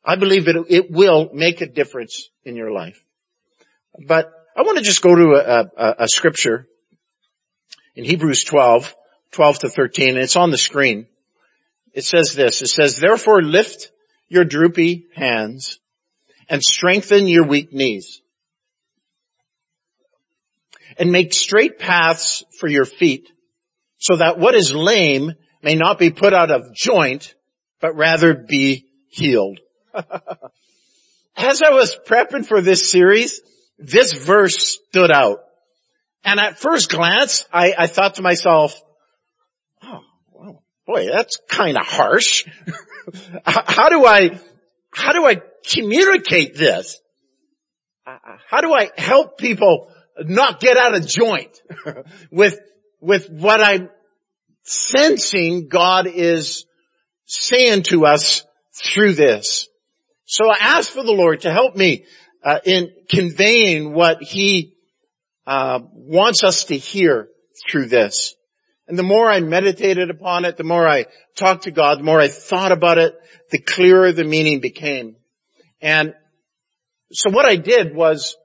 I 0.05 0.17
believe 0.17 0.49
it, 0.49 0.57
it 0.69 0.91
will 0.91 1.31
make 1.33 1.61
a 1.61 1.67
difference 1.67 2.29
in 2.45 2.57
your 2.57 2.73
life. 2.73 3.03
But 4.07 4.33
I 4.57 4.63
want 4.63 4.79
to 4.79 4.85
just 4.85 5.03
go 5.03 5.15
to 5.15 5.33
a, 5.35 5.61
a, 5.77 5.95
a 6.01 6.09
scripture 6.09 6.67
in 7.95 8.05
Hebrews 8.05 8.45
12, 8.45 8.95
12 9.33 9.59
to 9.61 9.69
13, 9.69 10.11
and 10.11 10.19
it's 10.19 10.37
on 10.37 10.51
the 10.51 10.59
screen. 10.59 11.07
It 11.93 12.05
says 12.05 12.35
this, 12.35 12.63
it 12.63 12.69
says, 12.69 12.97
therefore 12.97 13.43
lift 13.43 13.93
your 14.29 14.45
droopy 14.45 15.07
hands 15.15 15.79
and 16.49 16.63
strengthen 16.63 17.29
your 17.29 17.47
weak 17.47 17.73
knees. 17.73 18.22
And 20.99 21.13
make 21.13 21.33
straight 21.33 21.79
paths 21.79 22.45
for 22.59 22.69
your 22.69 22.85
feet 22.85 23.29
so 23.99 24.17
that 24.17 24.39
what 24.39 24.55
is 24.55 24.75
lame 24.75 25.33
may 25.63 25.75
not 25.75 25.99
be 25.99 26.11
put 26.11 26.35
out 26.35 26.51
of 26.51 26.75
joint, 26.75 27.35
but 27.81 27.97
rather 27.97 28.35
be 28.35 28.87
healed. 29.09 29.61
As 31.37 31.63
I 31.63 31.71
was 31.71 31.97
prepping 32.07 32.45
for 32.45 32.61
this 32.61 32.91
series, 32.91 33.41
this 33.79 34.13
verse 34.13 34.81
stood 34.89 35.11
out. 35.13 35.39
And 36.25 36.39
at 36.39 36.59
first 36.59 36.91
glance, 36.91 37.47
I, 37.53 37.75
I 37.77 37.87
thought 37.87 38.17
to 38.17 38.23
myself, 38.23 38.81
oh, 39.83 40.01
well, 40.33 40.63
boy, 40.87 41.07
that's 41.07 41.39
kind 41.49 41.77
of 41.77 41.87
harsh. 41.87 42.45
how 43.45 43.89
do 43.89 44.05
I, 44.05 44.41
how 44.93 45.13
do 45.13 45.25
I 45.25 45.41
communicate 45.65 46.57
this? 46.57 47.01
Uh, 48.07 48.11
uh, 48.11 48.37
how 48.49 48.61
do 48.61 48.73
I 48.73 48.91
help 48.97 49.39
people 49.39 49.92
not 50.19 50.61
get 50.61 50.77
out 50.77 50.95
of 50.95 51.07
joint 51.07 51.61
with, 52.31 52.59
with 53.01 53.31
what 53.31 53.61
I'm 53.61 53.91
sensing 54.63 55.69
God 55.69 56.07
is 56.07 56.67
saying 57.25 57.85
to 57.85 58.07
us 58.07 58.45
through 58.75 59.15
this? 59.15 59.69
So 60.25 60.49
I 60.49 60.57
asked 60.61 60.91
for 60.91 61.03
the 61.03 61.13
Lord 61.13 61.43
to 61.43 61.53
help 61.53 61.77
me 61.77 62.05
uh, 62.45 62.61
in 62.65 62.91
conveying 63.09 63.93
what 63.93 64.23
He 64.23 64.75
uh, 65.47 65.81
wants 65.93 66.45
us 66.45 66.65
to 66.65 66.77
hear 66.77 67.29
through 67.69 67.87
this. 67.87 68.35
And 68.89 68.99
the 68.99 69.03
more 69.03 69.31
I 69.31 69.41
meditated 69.41 70.11
upon 70.11 70.45
it, 70.45 70.57
the 70.57 70.65
more 70.65 70.87
I 70.87 71.07
talked 71.37 71.65
to 71.65 71.71
God, 71.71 71.99
the 71.99 72.05
more 72.05 72.21
I 72.21 72.29
thought 72.29 72.73
about 72.73 72.99
it, 72.99 73.15
the 73.51 73.59
clearer 73.59 74.13
the 74.13 74.25
meaning 74.25 74.61
became. 74.61 75.17
And 75.81 76.15
so 77.13 77.31
what 77.31 77.47
I 77.47 77.57
did 77.57 77.95
was, 77.95 78.37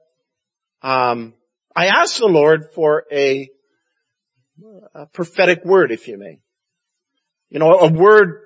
um, 0.82 1.34
I 1.78 1.86
asked 2.00 2.18
the 2.18 2.26
Lord 2.26 2.72
for 2.74 3.04
a, 3.12 3.48
a, 4.92 5.06
prophetic 5.06 5.64
word, 5.64 5.92
if 5.92 6.08
you 6.08 6.18
may. 6.18 6.40
You 7.50 7.60
know, 7.60 7.70
a 7.70 7.92
word 7.92 8.40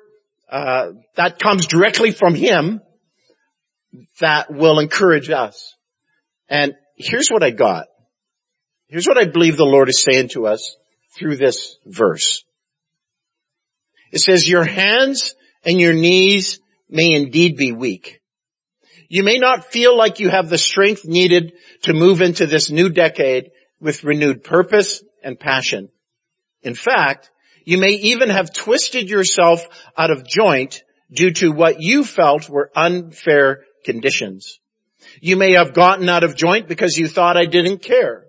uh, 0.50 0.88
that 1.16 1.38
comes 1.38 1.66
directly 1.66 2.10
from 2.10 2.34
Him 2.34 2.82
that 4.20 4.52
will 4.52 4.80
encourage 4.80 5.30
us. 5.30 5.74
And 6.50 6.74
here's 6.94 7.30
what 7.30 7.42
I 7.42 7.52
got. 7.52 7.86
Here's 8.88 9.06
what 9.06 9.16
I 9.16 9.24
believe 9.24 9.56
the 9.56 9.64
Lord 9.64 9.88
is 9.88 10.02
saying 10.02 10.28
to 10.34 10.46
us 10.46 10.76
through 11.18 11.36
this 11.36 11.78
verse. 11.86 12.44
It 14.12 14.18
says, 14.18 14.46
your 14.46 14.64
hands 14.64 15.34
and 15.64 15.80
your 15.80 15.94
knees 15.94 16.60
may 16.90 17.14
indeed 17.14 17.56
be 17.56 17.72
weak. 17.72 18.20
You 19.12 19.24
may 19.24 19.36
not 19.36 19.66
feel 19.66 19.94
like 19.94 20.20
you 20.20 20.30
have 20.30 20.48
the 20.48 20.56
strength 20.56 21.04
needed 21.04 21.52
to 21.82 21.92
move 21.92 22.22
into 22.22 22.46
this 22.46 22.70
new 22.70 22.88
decade 22.88 23.50
with 23.78 24.04
renewed 24.04 24.42
purpose 24.42 25.04
and 25.22 25.38
passion. 25.38 25.90
In 26.62 26.74
fact, 26.74 27.30
you 27.66 27.76
may 27.76 27.90
even 27.90 28.30
have 28.30 28.54
twisted 28.54 29.10
yourself 29.10 29.66
out 29.98 30.10
of 30.10 30.26
joint 30.26 30.82
due 31.12 31.30
to 31.32 31.52
what 31.52 31.82
you 31.82 32.04
felt 32.04 32.48
were 32.48 32.70
unfair 32.74 33.64
conditions. 33.84 34.58
You 35.20 35.36
may 35.36 35.56
have 35.56 35.74
gotten 35.74 36.08
out 36.08 36.24
of 36.24 36.34
joint 36.34 36.66
because 36.66 36.96
you 36.96 37.06
thought 37.06 37.36
I 37.36 37.44
didn't 37.44 37.82
care, 37.82 38.24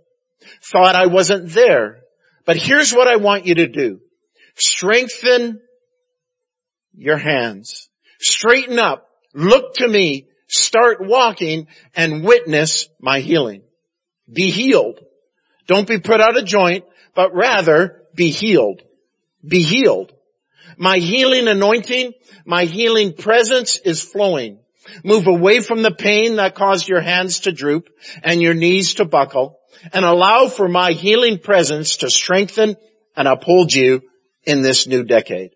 thought 0.61 0.97
I 0.97 1.05
wasn't 1.05 1.47
there. 1.51 2.01
But 2.43 2.57
here's 2.57 2.91
what 2.91 3.07
I 3.07 3.15
want 3.15 3.45
you 3.45 3.55
to 3.55 3.67
do. 3.67 4.01
Strengthen 4.57 5.61
your 6.93 7.17
hands. 7.17 7.87
Straighten 8.19 8.79
up. 8.79 9.07
Look 9.33 9.75
to 9.75 9.87
me. 9.87 10.27
Start 10.53 10.99
walking 11.01 11.65
and 11.95 12.23
witness 12.23 12.87
my 13.01 13.21
healing. 13.21 13.63
Be 14.31 14.51
healed. 14.51 14.99
Don't 15.65 15.87
be 15.87 15.99
put 15.99 16.21
out 16.21 16.37
of 16.37 16.45
joint, 16.45 16.85
but 17.15 17.33
rather 17.33 18.03
be 18.13 18.29
healed. 18.29 18.83
Be 19.43 19.63
healed. 19.63 20.13
My 20.77 20.99
healing 20.99 21.47
anointing, 21.47 22.13
my 22.45 22.65
healing 22.65 23.13
presence 23.13 23.77
is 23.77 24.03
flowing. 24.03 24.59
Move 25.03 25.25
away 25.25 25.59
from 25.59 25.81
the 25.81 25.89
pain 25.89 26.35
that 26.35 26.53
caused 26.53 26.87
your 26.87 27.01
hands 27.01 27.41
to 27.41 27.51
droop 27.51 27.89
and 28.21 28.39
your 28.39 28.53
knees 28.53 28.93
to 28.95 29.05
buckle 29.05 29.59
and 29.91 30.05
allow 30.05 30.49
for 30.49 30.67
my 30.67 30.91
healing 30.91 31.39
presence 31.39 31.97
to 31.97 32.11
strengthen 32.11 32.75
and 33.15 33.27
uphold 33.27 33.73
you 33.73 34.03
in 34.43 34.61
this 34.61 34.85
new 34.85 35.03
decade. 35.03 35.55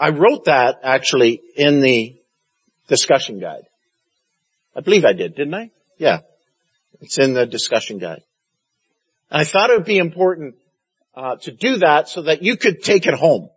I 0.00 0.08
wrote 0.08 0.46
that 0.46 0.80
actually 0.82 1.42
in 1.56 1.82
the 1.82 2.18
discussion 2.88 3.38
guide. 3.38 3.64
I 4.74 4.80
believe 4.80 5.04
I 5.04 5.12
did, 5.12 5.34
didn't 5.34 5.52
I? 5.52 5.70
Yeah. 5.98 6.20
It's 7.02 7.18
in 7.18 7.34
the 7.34 7.44
discussion 7.44 7.98
guide. 7.98 8.22
And 9.30 9.42
I 9.42 9.44
thought 9.44 9.68
it 9.68 9.76
would 9.76 9.86
be 9.86 9.98
important 9.98 10.54
uh, 11.14 11.36
to 11.42 11.52
do 11.52 11.76
that 11.78 12.08
so 12.08 12.22
that 12.22 12.42
you 12.42 12.56
could 12.56 12.82
take 12.82 13.06
it 13.06 13.12
home 13.12 13.50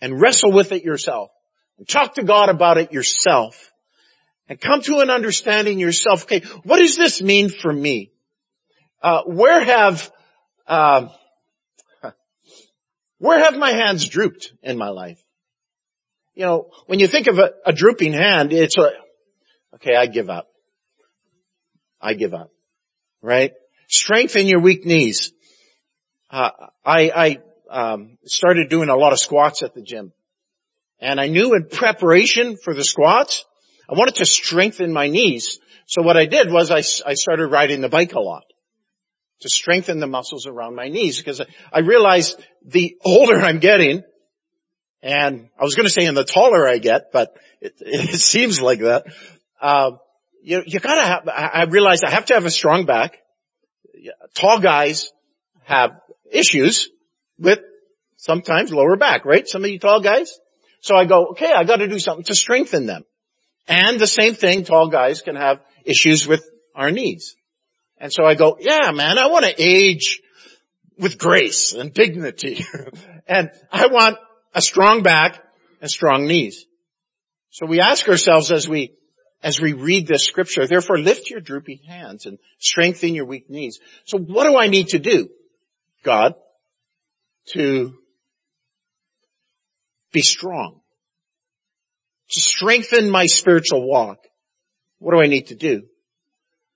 and 0.00 0.20
wrestle 0.20 0.52
with 0.52 0.70
it 0.70 0.84
yourself 0.84 1.30
and 1.76 1.88
talk 1.88 2.14
to 2.14 2.22
God 2.22 2.50
about 2.50 2.78
it 2.78 2.92
yourself 2.92 3.72
and 4.48 4.60
come 4.60 4.80
to 4.82 5.00
an 5.00 5.10
understanding 5.10 5.80
yourself. 5.80 6.22
Okay, 6.22 6.42
what 6.62 6.78
does 6.78 6.96
this 6.96 7.20
mean 7.20 7.48
for 7.48 7.72
me? 7.72 8.12
Uh, 9.02 9.22
where 9.24 9.60
have 9.60 10.08
uh, 10.68 11.08
where 13.18 13.40
have 13.40 13.56
my 13.56 13.70
hands 13.70 14.06
drooped 14.08 14.52
in 14.62 14.78
my 14.78 14.90
life? 14.90 15.18
You 16.38 16.44
know, 16.44 16.70
when 16.86 17.00
you 17.00 17.08
think 17.08 17.26
of 17.26 17.40
a, 17.40 17.50
a 17.66 17.72
drooping 17.72 18.12
hand, 18.12 18.52
it's 18.52 18.78
a, 18.78 18.92
okay, 19.74 19.96
I 19.96 20.06
give 20.06 20.30
up. 20.30 20.46
I 22.00 22.14
give 22.14 22.32
up. 22.32 22.52
Right? 23.20 23.54
Strengthen 23.88 24.46
your 24.46 24.60
weak 24.60 24.86
knees. 24.86 25.32
Uh, 26.30 26.50
I, 26.84 27.10
I 27.10 27.38
um, 27.68 28.18
started 28.24 28.68
doing 28.68 28.88
a 28.88 28.94
lot 28.94 29.12
of 29.12 29.18
squats 29.18 29.64
at 29.64 29.74
the 29.74 29.82
gym. 29.82 30.12
And 31.00 31.20
I 31.20 31.26
knew 31.26 31.56
in 31.56 31.66
preparation 31.66 32.56
for 32.56 32.72
the 32.72 32.84
squats, 32.84 33.44
I 33.90 33.94
wanted 33.94 34.14
to 34.16 34.24
strengthen 34.24 34.92
my 34.92 35.08
knees. 35.08 35.58
So 35.88 36.02
what 36.02 36.16
I 36.16 36.26
did 36.26 36.52
was 36.52 36.70
I, 36.70 36.84
I 37.04 37.14
started 37.14 37.48
riding 37.48 37.80
the 37.80 37.88
bike 37.88 38.12
a 38.12 38.20
lot 38.20 38.44
to 39.40 39.48
strengthen 39.48 39.98
the 39.98 40.06
muscles 40.06 40.46
around 40.46 40.76
my 40.76 40.88
knees 40.88 41.18
because 41.18 41.42
I 41.72 41.80
realized 41.80 42.40
the 42.64 42.96
older 43.04 43.40
I'm 43.40 43.58
getting, 43.58 44.04
and 45.02 45.48
I 45.58 45.64
was 45.64 45.74
going 45.74 45.86
to 45.86 45.92
say 45.92 46.06
and 46.06 46.16
the 46.16 46.24
taller 46.24 46.66
I 46.66 46.78
get, 46.78 47.12
but 47.12 47.36
it, 47.60 47.74
it 47.80 48.20
seems 48.20 48.60
like 48.60 48.80
that. 48.80 49.04
Uh, 49.60 49.92
you, 50.42 50.62
you 50.66 50.80
gotta 50.80 51.04
have, 51.04 51.28
I 51.28 51.64
realized 51.64 52.04
I 52.04 52.10
have 52.10 52.26
to 52.26 52.34
have 52.34 52.44
a 52.44 52.50
strong 52.50 52.86
back. 52.86 53.18
Tall 54.34 54.60
guys 54.60 55.10
have 55.64 55.90
issues 56.30 56.88
with 57.38 57.58
sometimes 58.16 58.72
lower 58.72 58.96
back, 58.96 59.24
right? 59.24 59.48
Some 59.48 59.64
of 59.64 59.70
you 59.70 59.78
tall 59.78 60.00
guys. 60.00 60.38
So 60.80 60.96
I 60.96 61.04
go, 61.04 61.28
okay, 61.32 61.52
I 61.52 61.64
gotta 61.64 61.88
do 61.88 61.98
something 61.98 62.24
to 62.24 62.34
strengthen 62.34 62.86
them. 62.86 63.04
And 63.66 64.00
the 64.00 64.06
same 64.06 64.34
thing, 64.34 64.64
tall 64.64 64.88
guys 64.88 65.20
can 65.20 65.36
have 65.36 65.60
issues 65.84 66.26
with 66.26 66.48
our 66.74 66.90
knees. 66.90 67.36
And 67.98 68.12
so 68.12 68.24
I 68.24 68.34
go, 68.34 68.56
yeah, 68.60 68.92
man, 68.92 69.18
I 69.18 69.26
want 69.26 69.44
to 69.44 69.54
age 69.58 70.20
with 70.98 71.18
grace 71.18 71.72
and 71.72 71.92
dignity. 71.92 72.64
and 73.26 73.50
I 73.70 73.88
want 73.88 74.18
a 74.58 74.60
strong 74.60 75.04
back 75.04 75.40
and 75.80 75.88
strong 75.88 76.26
knees. 76.26 76.66
So 77.50 77.64
we 77.64 77.80
ask 77.80 78.08
ourselves 78.08 78.50
as 78.50 78.68
we, 78.68 78.92
as 79.40 79.60
we 79.60 79.72
read 79.72 80.08
this 80.08 80.24
scripture, 80.24 80.66
therefore 80.66 80.98
lift 80.98 81.30
your 81.30 81.40
droopy 81.40 81.80
hands 81.86 82.26
and 82.26 82.38
strengthen 82.58 83.14
your 83.14 83.24
weak 83.24 83.48
knees. 83.48 83.78
So 84.04 84.18
what 84.18 84.48
do 84.48 84.58
I 84.58 84.66
need 84.66 84.88
to 84.88 84.98
do, 84.98 85.28
God, 86.02 86.34
to 87.52 87.94
be 90.12 90.22
strong? 90.22 90.80
To 92.30 92.40
strengthen 92.40 93.10
my 93.10 93.26
spiritual 93.26 93.88
walk? 93.88 94.18
What 94.98 95.14
do 95.14 95.22
I 95.22 95.28
need 95.28 95.46
to 95.46 95.54
do? 95.54 95.84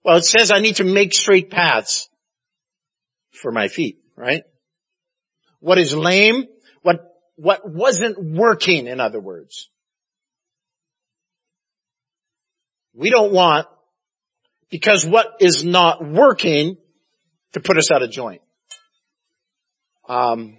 Well, 0.05 0.19
it 0.19 0.25
says 0.25 0.53
I 0.53 0.61
need 0.61 0.77
to 0.77 0.85
make 0.85 1.13
straight 1.13 1.51
paths 1.51 2.09
for 3.33 3.51
my 3.51 3.67
feet, 3.67 3.99
right? 4.17 4.45
What 5.59 5.79
is 5.79 5.95
lame? 5.95 6.47
What 7.43 7.69
wasn't 7.69 8.23
working, 8.23 8.87
in 8.87 9.01
other 9.01 9.19
words. 9.19 9.69
We 12.95 13.11
don't 13.11 13.33
want, 13.33 13.67
because 14.71 15.05
what 15.05 15.27
is 15.41 15.65
not 15.65 16.09
working, 16.09 16.77
to 17.55 17.61
put 17.61 17.79
us 17.79 17.91
out 17.91 18.05
of 18.05 18.13
joint. 18.13 18.43
Um, 20.09 20.57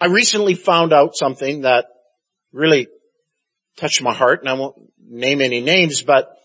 I 0.00 0.06
recently 0.06 0.54
found 0.54 0.92
out 0.92 1.14
something 1.14 1.60
that 1.60 1.86
really 2.50 2.88
touched 3.76 4.02
my 4.02 4.12
heart, 4.12 4.40
and 4.40 4.48
I 4.48 4.54
won't 4.54 4.74
name 5.08 5.40
any 5.40 5.60
names, 5.60 6.02
but 6.02 6.36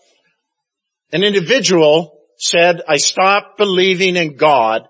an 1.10 1.24
individual 1.24 2.16
said, 2.36 2.80
I 2.88 2.98
stopped 2.98 3.58
believing 3.58 4.14
in 4.14 4.36
God 4.36 4.86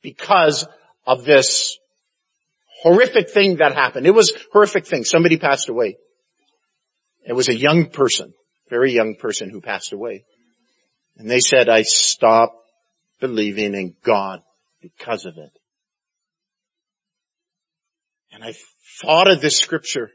because 0.00 0.66
of 1.06 1.26
this 1.26 1.78
horrific 2.84 3.30
thing 3.30 3.56
that 3.56 3.74
happened. 3.74 4.06
It 4.06 4.14
was 4.14 4.32
horrific 4.52 4.86
thing. 4.86 5.04
Somebody 5.04 5.38
passed 5.38 5.68
away. 5.68 5.96
It 7.26 7.32
was 7.32 7.48
a 7.48 7.54
young 7.54 7.86
person, 7.86 8.34
very 8.68 8.92
young 8.92 9.16
person 9.16 9.48
who 9.48 9.60
passed 9.60 9.92
away. 9.92 10.24
And 11.16 11.28
they 11.28 11.40
said, 11.40 11.68
I 11.68 11.82
stopped 11.82 12.56
believing 13.20 13.74
in 13.74 13.94
God 14.04 14.42
because 14.82 15.24
of 15.24 15.38
it. 15.38 15.50
And 18.30 18.44
I 18.44 18.52
thought 19.00 19.30
of 19.30 19.40
this 19.40 19.56
scripture. 19.58 20.10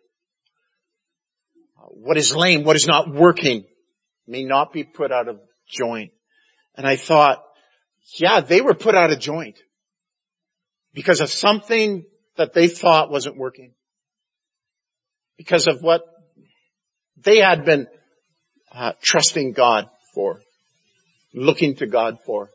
What 1.92 2.18
is 2.18 2.36
lame, 2.36 2.64
what 2.64 2.76
is 2.76 2.86
not 2.86 3.12
working 3.12 3.64
may 4.28 4.44
not 4.44 4.72
be 4.72 4.84
put 4.84 5.12
out 5.12 5.28
of 5.28 5.40
joint. 5.68 6.12
And 6.76 6.86
I 6.86 6.98
thought, 6.98 7.44
yeah, 8.18 8.42
they 8.42 8.62
were 8.62 8.76
put 8.76 8.94
out 8.94 9.12
of 9.12 9.20
joint 9.20 9.58
because 10.94 11.22
of 11.22 11.32
something 11.32 12.06
that 12.39 12.53
they 12.53 12.69
thought 12.69 13.12
wasn't 13.12 13.36
working. 13.36 13.74
Because 15.38 15.67
of 15.67 15.81
what 15.81 16.03
they 17.22 17.39
had 17.39 17.65
been 17.65 17.88
uh, 18.74 18.93
trusting 19.01 19.51
God 19.51 19.89
for, 20.15 20.39
looking 21.34 21.75
to 21.75 21.86
God 21.86 22.19
for. 22.25 22.50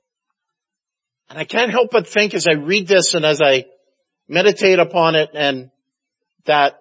And 1.29 1.39
I 1.39 1.45
can't 1.45 1.71
help 1.71 1.91
but 1.91 2.09
think 2.09 2.33
as 2.33 2.47
I 2.49 2.55
read 2.55 2.89
this 2.89 3.13
and 3.13 3.27
as 3.27 3.43
I 3.43 3.67
meditate 4.27 4.79
upon 4.79 5.17
it 5.17 5.31
and 5.35 5.71
that 6.47 6.79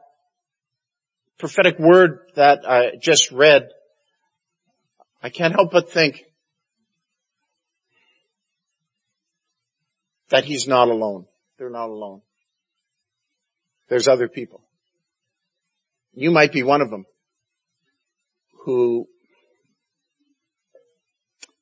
prophetic 1.40 1.78
word 1.80 2.20
that 2.38 2.60
I 2.66 2.92
just 3.02 3.32
read, 3.32 3.68
I 5.22 5.28
can't 5.28 5.54
help 5.54 5.72
but 5.72 5.92
think 5.92 6.24
that 10.30 10.46
he's 10.46 10.70
not 10.70 10.88
alone. 10.88 11.26
They're 11.58 11.70
not 11.70 11.90
alone. 11.90 12.22
There's 13.94 14.08
other 14.08 14.28
people. 14.28 14.60
You 16.16 16.32
might 16.32 16.52
be 16.52 16.64
one 16.64 16.82
of 16.82 16.90
them 16.90 17.06
who 18.66 19.08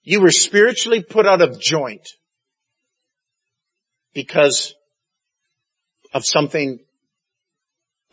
you 0.01 0.21
were 0.21 0.31
spiritually 0.31 1.03
put 1.03 1.27
out 1.27 1.41
of 1.41 1.59
joint 1.59 2.07
because 4.13 4.73
of 6.13 6.23
something 6.23 6.79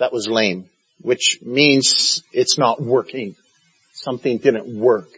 that 0.01 0.13
was 0.13 0.27
lame, 0.27 0.69
which 1.01 1.39
means 1.41 2.25
it's 2.33 2.59
not 2.59 2.83
working. 2.83 3.37
Something 3.93 4.39
didn't 4.39 4.67
work. 4.77 5.11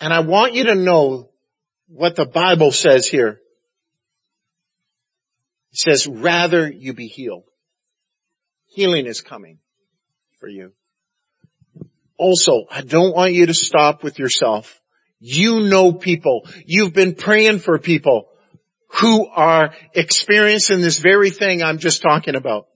And 0.00 0.14
I 0.14 0.20
want 0.20 0.54
you 0.54 0.64
to 0.64 0.74
know 0.74 1.28
what 1.88 2.16
the 2.16 2.24
Bible 2.24 2.72
says 2.72 3.06
here. 3.06 3.38
Says, 5.72 6.06
rather 6.06 6.70
you 6.70 6.94
be 6.94 7.06
healed. 7.06 7.44
Healing 8.66 9.06
is 9.06 9.20
coming 9.20 9.58
for 10.40 10.48
you. 10.48 10.72
Also, 12.16 12.64
I 12.70 12.82
don't 12.82 13.14
want 13.14 13.32
you 13.32 13.46
to 13.46 13.54
stop 13.54 14.02
with 14.02 14.18
yourself. 14.18 14.80
You 15.20 15.60
know 15.60 15.92
people. 15.92 16.46
You've 16.66 16.92
been 16.92 17.14
praying 17.14 17.60
for 17.60 17.78
people 17.78 18.28
who 19.00 19.28
are 19.28 19.74
experiencing 19.94 20.80
this 20.80 20.98
very 20.98 21.30
thing 21.30 21.62
I'm 21.62 21.78
just 21.78 22.02
talking 22.02 22.34
about. 22.34 22.66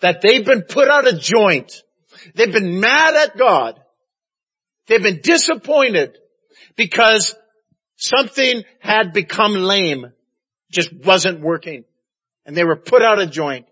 That 0.00 0.20
they've 0.20 0.44
been 0.44 0.62
put 0.62 0.88
out 0.88 1.06
of 1.06 1.20
joint. 1.20 1.72
They've 2.34 2.52
been 2.52 2.80
mad 2.80 3.14
at 3.14 3.36
God. 3.36 3.80
They've 4.86 5.02
been 5.02 5.20
disappointed 5.22 6.18
because 6.76 7.34
something 7.96 8.64
had 8.80 9.12
become 9.12 9.54
lame, 9.54 10.12
just 10.70 10.92
wasn't 10.92 11.40
working. 11.40 11.84
And 12.46 12.56
they 12.56 12.64
were 12.64 12.76
put 12.76 13.02
out 13.02 13.20
of 13.20 13.30
joint. 13.30 13.66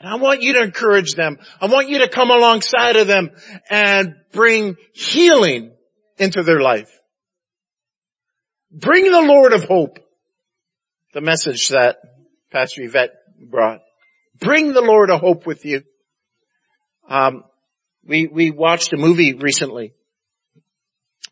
And 0.00 0.08
I 0.10 0.16
want 0.16 0.42
you 0.42 0.54
to 0.54 0.62
encourage 0.62 1.14
them. 1.14 1.38
I 1.60 1.66
want 1.66 1.88
you 1.88 2.00
to 2.00 2.08
come 2.08 2.30
alongside 2.30 2.96
of 2.96 3.06
them 3.06 3.30
and 3.70 4.14
bring 4.32 4.76
healing 4.92 5.72
into 6.18 6.42
their 6.42 6.60
life. 6.60 6.90
Bring 8.70 9.10
the 9.10 9.22
Lord 9.22 9.52
of 9.52 9.64
hope. 9.64 9.98
The 11.14 11.20
message 11.22 11.68
that 11.68 11.96
Pastor 12.50 12.82
Yvette 12.82 13.14
brought. 13.40 13.80
Bring 14.38 14.74
the 14.74 14.82
Lord 14.82 15.10
of 15.10 15.20
hope 15.20 15.46
with 15.46 15.64
you. 15.64 15.82
Um, 17.08 17.44
we, 18.04 18.26
we 18.26 18.50
watched 18.50 18.92
a 18.92 18.98
movie 18.98 19.32
recently, 19.34 19.94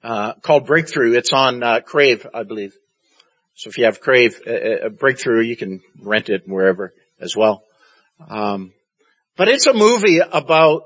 uh, 0.03 0.35
called 0.43 0.67
Breakthrough. 0.67 1.13
It's 1.13 1.33
on, 1.33 1.63
uh, 1.63 1.81
Crave, 1.81 2.27
I 2.33 2.45
believe. 2.45 2.75
So 3.55 3.71
if 3.71 3.79
you 3.79 3.85
have 3.85 4.01
Crave, 4.01 4.41
uh 4.47 4.89
Breakthrough, 4.89 5.43
you 5.43 5.57
can 5.57 5.81
rent 6.01 6.29
it 6.29 6.43
wherever 6.47 6.93
as 7.21 7.37
well. 7.37 7.63
Um, 8.29 8.73
but 9.37 9.49
it's 9.49 9.67
a 9.67 9.75
movie 9.75 10.19
about 10.19 10.83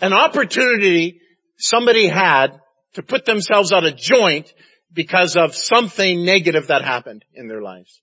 an 0.00 0.12
opportunity 0.12 1.20
somebody 1.58 2.06
had 2.06 2.60
to 2.94 3.02
put 3.02 3.24
themselves 3.24 3.72
out 3.72 3.84
of 3.84 3.96
joint 3.96 4.52
because 4.92 5.36
of 5.36 5.54
something 5.54 6.24
negative 6.24 6.68
that 6.68 6.82
happened 6.82 7.24
in 7.34 7.48
their 7.48 7.62
lives. 7.62 8.00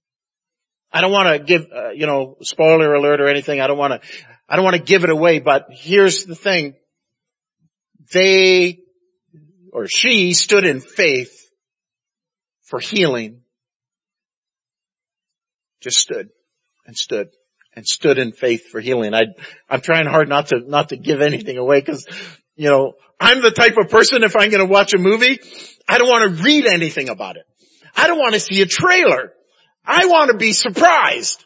I 0.92 1.02
don't 1.02 1.12
want 1.12 1.30
to 1.30 1.40
give, 1.40 1.68
uh, 1.76 1.90
you 1.90 2.08
know, 2.08 2.38
spoiler 2.42 2.94
alert 2.94 3.20
or 3.20 3.28
anything. 3.28 3.60
I 3.60 3.68
don't 3.68 3.78
want 3.78 4.02
to, 4.02 4.10
I 4.48 4.56
don't 4.56 4.64
want 4.64 4.78
to 4.78 4.82
give 4.82 5.04
it 5.04 5.10
away, 5.10 5.40
but 5.40 5.68
here's 5.70 6.26
the 6.26 6.36
thing. 6.36 6.76
They, 8.14 8.80
or 9.74 9.88
she 9.88 10.34
stood 10.34 10.66
in 10.66 10.80
faith 10.80 11.47
for 12.68 12.80
healing. 12.80 13.42
Just 15.82 15.98
stood 15.98 16.30
and 16.86 16.96
stood 16.96 17.30
and 17.76 17.86
stood 17.86 18.18
in 18.18 18.32
faith 18.32 18.68
for 18.70 18.80
healing. 18.80 19.14
I, 19.14 19.26
I'm 19.70 19.82
trying 19.82 20.08
hard 20.08 20.30
not 20.30 20.48
to, 20.48 20.60
not 20.60 20.90
to 20.90 20.98
give 20.98 21.22
anything 21.22 21.58
away 21.58 21.80
because, 21.80 22.06
you 22.56 22.70
know, 22.70 22.94
I'm 23.20 23.42
the 23.42 23.52
type 23.52 23.78
of 23.78 23.90
person 23.90 24.24
if 24.24 24.36
I'm 24.36 24.50
going 24.50 24.66
to 24.66 24.72
watch 24.72 24.94
a 24.94 24.98
movie, 24.98 25.40
I 25.88 25.98
don't 25.98 26.10
want 26.10 26.38
to 26.38 26.44
read 26.44 26.66
anything 26.66 27.10
about 27.10 27.38
it. 27.38 27.44
I 27.96 28.08
don't 28.08 28.18
want 28.18 28.34
to 28.34 28.40
see 28.40 28.62
a 28.62 28.66
trailer. 28.66 29.34
I 29.86 30.08
want 30.08 30.32
to 30.32 30.38
be 30.38 30.54
surprised. 30.54 31.46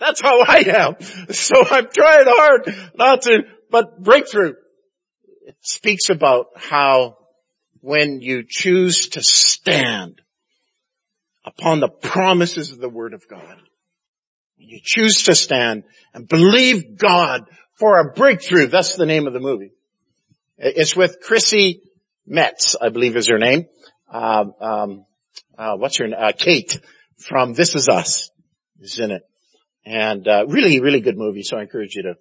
That's 0.00 0.20
how 0.20 0.40
I 0.42 0.58
am. 0.58 1.00
So 1.32 1.56
I'm 1.58 1.88
trying 1.92 2.24
hard 2.26 2.92
not 2.94 3.22
to, 3.22 3.42
but 3.70 4.02
breakthrough. 4.02 4.54
It 5.46 5.56
speaks 5.60 6.08
about 6.08 6.46
how 6.56 7.16
when 7.80 8.20
you 8.20 8.44
choose 8.48 9.08
to 9.10 9.22
stand 9.22 10.20
upon 11.48 11.80
the 11.80 11.88
promises 11.88 12.72
of 12.72 12.78
the 12.78 12.88
Word 12.88 13.14
of 13.14 13.26
God, 13.28 13.56
you 14.56 14.80
choose 14.82 15.24
to 15.24 15.34
stand 15.34 15.84
and 16.12 16.28
believe 16.28 16.98
God 16.98 17.42
for 17.74 17.98
a 17.98 18.12
breakthrough. 18.12 18.66
That's 18.66 18.96
the 18.96 19.06
name 19.06 19.26
of 19.26 19.32
the 19.32 19.40
movie. 19.40 19.72
It's 20.58 20.96
with 20.96 21.20
Chrissy 21.22 21.82
Metz, 22.26 22.76
I 22.80 22.90
believe 22.90 23.16
is 23.16 23.28
her 23.28 23.38
name. 23.38 23.66
Um, 24.12 24.52
um, 24.60 25.06
uh, 25.56 25.76
what's 25.76 25.98
her 25.98 26.08
name? 26.08 26.18
Uh, 26.20 26.32
Kate 26.36 26.78
from 27.16 27.54
This 27.54 27.74
Is 27.74 27.88
Us 27.88 28.30
is 28.80 28.98
in 28.98 29.10
it. 29.10 29.22
And, 29.86 30.26
uh, 30.28 30.44
really, 30.46 30.80
really 30.80 31.00
good 31.00 31.16
movie. 31.16 31.42
So 31.42 31.56
I 31.56 31.62
encourage 31.62 31.94
you 31.94 32.02
to, 32.02 32.14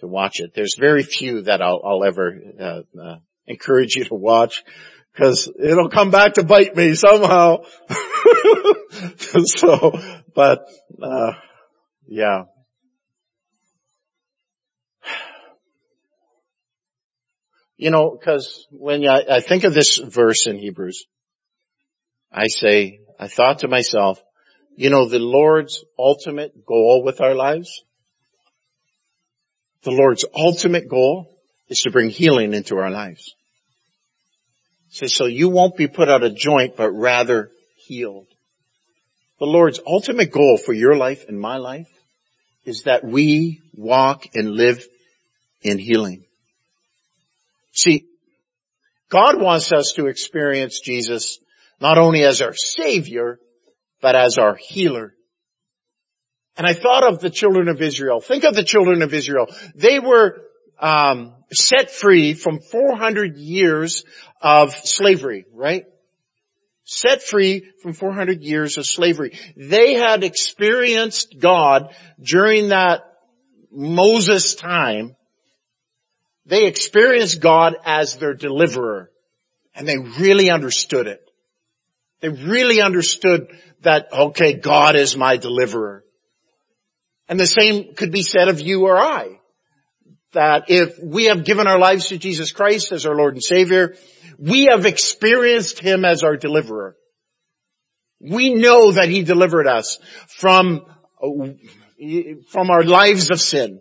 to 0.00 0.06
watch 0.06 0.40
it. 0.40 0.52
There's 0.54 0.76
very 0.78 1.02
few 1.02 1.42
that 1.42 1.62
I'll, 1.62 1.80
I'll 1.84 2.04
ever, 2.04 2.34
uh, 2.60 2.80
uh, 3.00 3.16
encourage 3.46 3.94
you 3.94 4.04
to 4.04 4.14
watch 4.14 4.64
because 5.14 5.48
it'll 5.60 5.90
come 5.90 6.10
back 6.10 6.34
to 6.34 6.44
bite 6.44 6.74
me 6.74 6.94
somehow. 6.94 7.58
so, 9.16 9.98
but, 10.34 10.66
uh, 11.00 11.32
yeah. 12.06 12.44
You 17.76 17.90
know, 17.90 18.18
cause 18.22 18.66
when 18.70 19.06
I, 19.08 19.24
I 19.30 19.40
think 19.40 19.64
of 19.64 19.74
this 19.74 19.98
verse 19.98 20.46
in 20.46 20.58
Hebrews, 20.58 21.06
I 22.32 22.46
say, 22.48 23.00
I 23.18 23.28
thought 23.28 23.60
to 23.60 23.68
myself, 23.68 24.20
you 24.76 24.90
know, 24.90 25.08
the 25.08 25.20
Lord's 25.20 25.84
ultimate 25.96 26.66
goal 26.66 27.02
with 27.04 27.20
our 27.20 27.34
lives, 27.34 27.84
the 29.84 29.92
Lord's 29.92 30.24
ultimate 30.34 30.88
goal 30.88 31.38
is 31.68 31.82
to 31.82 31.90
bring 31.90 32.10
healing 32.10 32.54
into 32.54 32.76
our 32.76 32.90
lives. 32.90 33.34
So, 34.94 35.08
so 35.08 35.26
you 35.26 35.48
won't 35.48 35.76
be 35.76 35.88
put 35.88 36.08
out 36.08 36.22
of 36.22 36.36
joint, 36.36 36.76
but 36.76 36.92
rather 36.92 37.50
healed. 37.74 38.28
The 39.40 39.46
Lord's 39.46 39.80
ultimate 39.84 40.30
goal 40.30 40.56
for 40.56 40.72
your 40.72 40.94
life 40.96 41.24
and 41.26 41.38
my 41.38 41.56
life 41.56 41.88
is 42.64 42.84
that 42.84 43.02
we 43.02 43.60
walk 43.76 44.26
and 44.34 44.52
live 44.52 44.86
in 45.62 45.78
healing. 45.78 46.22
See, 47.72 48.06
God 49.08 49.40
wants 49.40 49.72
us 49.72 49.94
to 49.96 50.06
experience 50.06 50.78
Jesus 50.78 51.40
not 51.80 51.98
only 51.98 52.22
as 52.22 52.40
our 52.40 52.54
Savior, 52.54 53.40
but 54.00 54.14
as 54.14 54.38
our 54.38 54.54
healer. 54.54 55.12
And 56.56 56.68
I 56.68 56.72
thought 56.72 57.02
of 57.02 57.18
the 57.18 57.30
children 57.30 57.66
of 57.66 57.82
Israel. 57.82 58.20
Think 58.20 58.44
of 58.44 58.54
the 58.54 58.62
children 58.62 59.02
of 59.02 59.12
Israel. 59.12 59.48
They 59.74 59.98
were 59.98 60.40
um, 60.78 61.34
set 61.54 61.90
free 61.90 62.34
from 62.34 62.60
400 62.60 63.36
years 63.36 64.04
of 64.40 64.74
slavery, 64.74 65.46
right? 65.52 65.84
Set 66.84 67.22
free 67.22 67.64
from 67.82 67.94
400 67.94 68.42
years 68.42 68.76
of 68.76 68.86
slavery. 68.86 69.38
They 69.56 69.94
had 69.94 70.22
experienced 70.22 71.38
God 71.38 71.94
during 72.20 72.68
that 72.68 73.02
Moses 73.70 74.54
time 74.54 75.16
They 76.46 76.66
experienced 76.66 77.40
God 77.40 77.76
as 77.84 78.16
their 78.16 78.34
deliverer 78.34 79.10
and 79.74 79.88
they 79.88 79.98
really 79.98 80.50
understood 80.50 81.06
it. 81.06 81.20
They 82.20 82.28
really 82.28 82.80
understood 82.80 83.48
that, 83.82 84.08
okay, 84.12 84.54
God 84.54 84.94
is 84.94 85.16
my 85.16 85.36
deliverer. 85.36 86.04
And 87.28 87.40
the 87.40 87.46
same 87.46 87.94
could 87.94 88.12
be 88.12 88.22
said 88.22 88.48
of 88.48 88.60
you 88.60 88.82
or 88.82 88.96
I. 88.96 89.40
That 90.34 90.64
if 90.68 90.98
we 91.02 91.24
have 91.24 91.44
given 91.44 91.66
our 91.66 91.78
lives 91.78 92.08
to 92.08 92.18
Jesus 92.18 92.52
Christ 92.52 92.92
as 92.92 93.06
our 93.06 93.16
Lord 93.16 93.34
and 93.34 93.42
Savior, 93.42 93.96
we 94.38 94.66
have 94.66 94.86
experienced 94.86 95.78
Him 95.78 96.04
as 96.04 96.22
our 96.22 96.36
deliverer. 96.36 96.96
We 98.20 98.54
know 98.54 98.92
that 98.92 99.08
He 99.08 99.22
delivered 99.22 99.66
us 99.66 99.98
from, 100.28 100.86
from 102.48 102.70
our 102.70 102.82
lives 102.82 103.30
of 103.30 103.40
sin. 103.40 103.80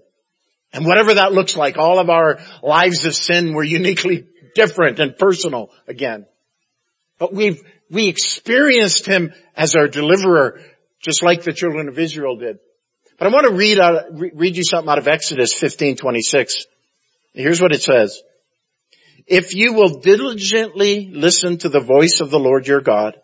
And 0.72 0.86
whatever 0.86 1.16
that 1.16 1.34
looks 1.34 1.56
like, 1.56 1.78
all 1.78 2.00
of 2.00 2.10
our 2.10 2.40
lives 2.62 3.06
of 3.06 3.16
sin 3.16 3.54
were 3.54 3.64
uniquely 3.64 4.26
different 4.56 5.00
and 5.00 5.18
personal 5.18 5.70
again. 5.88 6.26
But 7.20 7.34
we've, 7.34 7.62
we 7.90 8.08
experienced 8.08 9.06
Him 9.06 9.34
as 9.56 9.76
our 9.76 9.88
deliverer, 9.88 10.62
just 11.00 11.24
like 11.24 11.44
the 11.44 11.54
children 11.54 11.90
of 11.90 12.00
Israel 12.00 12.38
did. 12.38 12.58
But 13.18 13.28
I 13.28 13.32
want 13.32 13.48
to 13.48 13.54
read 13.54 13.80
out, 13.80 14.06
read 14.12 14.58
you 14.58 14.64
something 14.64 14.90
out 14.90 14.98
of 14.98 15.08
Exodus 15.08 15.54
15:26. 15.54 16.66
Here's 17.34 17.62
what 17.62 17.74
it 17.74 17.82
says. 17.82 18.22
If 19.26 19.56
you 19.56 19.74
will 19.74 20.00
diligently 20.00 21.10
listen 21.12 21.58
to 21.60 21.70
the 21.70 21.80
voice 21.80 22.20
of 22.20 22.30
the 22.30 22.40
Lord 22.40 22.68
your 22.68 22.82
God 22.82 23.16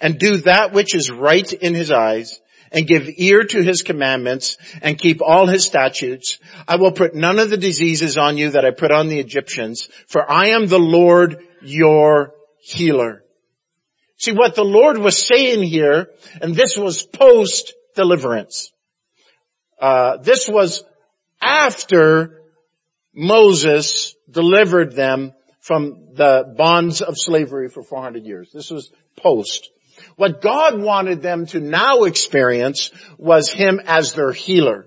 and 0.00 0.18
do 0.18 0.38
that 0.38 0.72
which 0.72 0.94
is 0.94 1.10
right 1.10 1.50
in 1.52 1.74
his 1.74 1.90
eyes 1.90 2.40
and 2.70 2.86
give 2.86 3.08
ear 3.16 3.44
to 3.44 3.62
his 3.62 3.82
commandments 3.82 4.56
and 4.82 4.98
keep 4.98 5.20
all 5.22 5.46
his 5.46 5.64
statutes, 5.64 6.38
I 6.68 6.76
will 6.76 6.92
put 6.92 7.14
none 7.14 7.38
of 7.38 7.50
the 7.50 7.56
diseases 7.56 8.18
on 8.18 8.38
you 8.38 8.50
that 8.50 8.64
I 8.64 8.70
put 8.70 8.92
on 8.92 9.08
the 9.08 9.18
Egyptians, 9.18 9.88
for 10.06 10.30
I 10.30 10.48
am 10.48 10.66
the 10.66 10.78
Lord 10.78 11.38
your 11.62 12.34
healer. 12.60 13.24
See 14.18 14.32
what 14.32 14.54
the 14.54 14.64
Lord 14.64 14.98
was 14.98 15.26
saying 15.26 15.62
here, 15.62 16.10
and 16.40 16.54
this 16.54 16.76
was 16.76 17.02
post 17.02 17.74
deliverance. 17.94 18.72
Uh, 19.78 20.16
this 20.18 20.48
was 20.48 20.84
after 21.40 22.42
Moses 23.14 24.14
delivered 24.30 24.92
them 24.92 25.32
from 25.60 26.14
the 26.14 26.54
bonds 26.56 27.02
of 27.02 27.14
slavery 27.16 27.68
for 27.68 27.82
400 27.82 28.24
years. 28.24 28.50
This 28.52 28.70
was 28.70 28.90
post. 29.16 29.70
What 30.16 30.40
God 30.40 30.80
wanted 30.80 31.22
them 31.22 31.46
to 31.46 31.60
now 31.60 32.04
experience 32.04 32.90
was 33.18 33.50
Him 33.50 33.80
as 33.84 34.12
their 34.12 34.32
healer. 34.32 34.86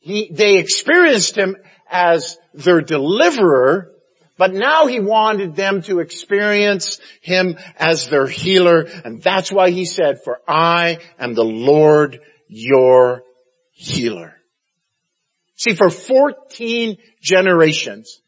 He, 0.00 0.28
they 0.30 0.58
experienced 0.58 1.36
Him 1.36 1.56
as 1.90 2.38
their 2.52 2.82
deliverer, 2.82 3.92
but 4.36 4.52
now 4.52 4.86
He 4.86 5.00
wanted 5.00 5.56
them 5.56 5.82
to 5.82 6.00
experience 6.00 7.00
Him 7.20 7.56
as 7.76 8.08
their 8.08 8.26
healer, 8.26 8.82
and 9.04 9.22
that's 9.22 9.50
why 9.50 9.70
He 9.70 9.86
said, 9.86 10.22
for 10.22 10.40
I 10.46 10.98
am 11.18 11.34
the 11.34 11.44
Lord 11.44 12.20
your 12.54 13.24
healer. 13.72 14.34
See, 15.56 15.74
for 15.74 15.90
14 15.90 16.96
generations, 17.20 18.20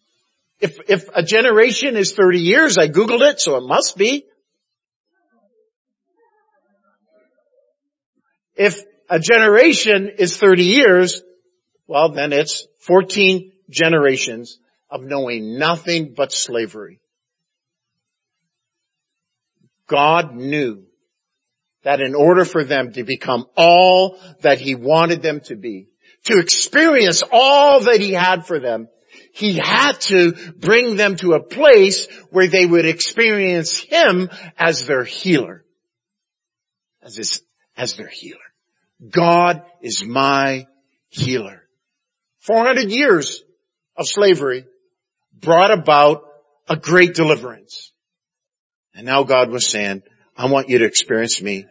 if, 0.58 0.78
if 0.88 1.08
a 1.14 1.22
generation 1.22 1.96
is 1.96 2.12
30 2.12 2.40
years, 2.40 2.76
I 2.76 2.88
googled 2.88 3.20
it, 3.20 3.40
so 3.40 3.56
it 3.56 3.62
must 3.62 3.96
be. 3.96 4.24
If 8.56 8.82
a 9.08 9.20
generation 9.20 10.10
is 10.18 10.36
30 10.36 10.64
years, 10.64 11.22
well 11.86 12.10
then 12.10 12.32
it's 12.32 12.66
14 12.80 13.52
generations 13.70 14.58
of 14.90 15.02
knowing 15.02 15.56
nothing 15.56 16.14
but 16.16 16.32
slavery. 16.32 17.00
God 19.86 20.34
knew 20.34 20.85
that 21.86 22.00
in 22.00 22.16
order 22.16 22.44
for 22.44 22.64
them 22.64 22.92
to 22.92 23.04
become 23.04 23.46
all 23.56 24.18
that 24.40 24.58
He 24.60 24.74
wanted 24.74 25.22
them 25.22 25.38
to 25.42 25.54
be, 25.54 25.86
to 26.24 26.40
experience 26.40 27.22
all 27.30 27.78
that 27.78 28.00
He 28.00 28.12
had 28.12 28.44
for 28.44 28.58
them, 28.58 28.88
He 29.32 29.54
had 29.54 30.00
to 30.00 30.32
bring 30.58 30.96
them 30.96 31.14
to 31.18 31.34
a 31.34 31.42
place 31.44 32.08
where 32.30 32.48
they 32.48 32.66
would 32.66 32.86
experience 32.86 33.78
Him 33.78 34.28
as 34.58 34.84
their 34.84 35.04
healer. 35.04 35.64
As, 37.02 37.14
his, 37.14 37.40
as 37.76 37.94
their 37.94 38.08
healer. 38.08 38.40
God 39.08 39.62
is 39.80 40.04
my 40.04 40.66
healer. 41.08 41.62
400 42.40 42.90
years 42.90 43.44
of 43.96 44.08
slavery 44.08 44.66
brought 45.32 45.70
about 45.70 46.24
a 46.68 46.74
great 46.74 47.14
deliverance. 47.14 47.92
And 48.92 49.06
now 49.06 49.22
God 49.22 49.52
was 49.52 49.68
saying, 49.68 50.02
I 50.36 50.50
want 50.50 50.68
you 50.68 50.78
to 50.78 50.84
experience 50.84 51.40
me 51.40 51.66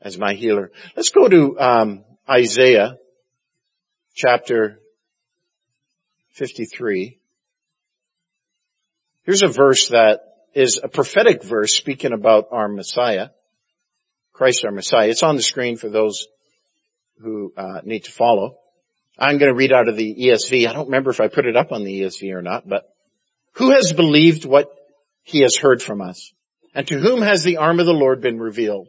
as 0.00 0.18
my 0.18 0.34
healer. 0.34 0.70
Let's 0.96 1.10
go 1.10 1.28
to 1.28 1.58
um, 1.58 2.04
Isaiah 2.28 2.98
chapter 4.14 4.80
53. 6.32 7.18
Here's 9.24 9.42
a 9.42 9.48
verse 9.48 9.88
that 9.88 10.20
is 10.54 10.80
a 10.82 10.88
prophetic 10.88 11.42
verse 11.42 11.74
speaking 11.74 12.12
about 12.12 12.48
our 12.50 12.68
Messiah, 12.68 13.28
Christ 14.32 14.64
our 14.64 14.72
Messiah. 14.72 15.08
It's 15.08 15.22
on 15.22 15.36
the 15.36 15.42
screen 15.42 15.76
for 15.76 15.88
those 15.88 16.26
who 17.20 17.52
uh, 17.56 17.80
need 17.84 18.04
to 18.04 18.12
follow. 18.12 18.56
I'm 19.18 19.38
going 19.38 19.50
to 19.50 19.56
read 19.56 19.72
out 19.72 19.88
of 19.88 19.96
the 19.96 20.14
ESV. 20.14 20.68
I 20.68 20.72
don't 20.72 20.86
remember 20.86 21.10
if 21.10 21.20
I 21.20 21.28
put 21.28 21.46
it 21.46 21.56
up 21.56 21.72
on 21.72 21.82
the 21.82 22.02
ESV 22.02 22.32
or 22.32 22.42
not, 22.42 22.68
but 22.68 22.84
who 23.52 23.72
has 23.72 23.92
believed 23.92 24.44
what 24.44 24.70
he 25.24 25.42
has 25.42 25.56
heard 25.56 25.82
from 25.82 26.00
us? 26.00 26.32
And 26.74 26.86
to 26.86 26.98
whom 26.98 27.22
has 27.22 27.42
the 27.42 27.56
arm 27.56 27.80
of 27.80 27.86
the 27.86 27.92
Lord 27.92 28.20
been 28.20 28.38
revealed? 28.38 28.88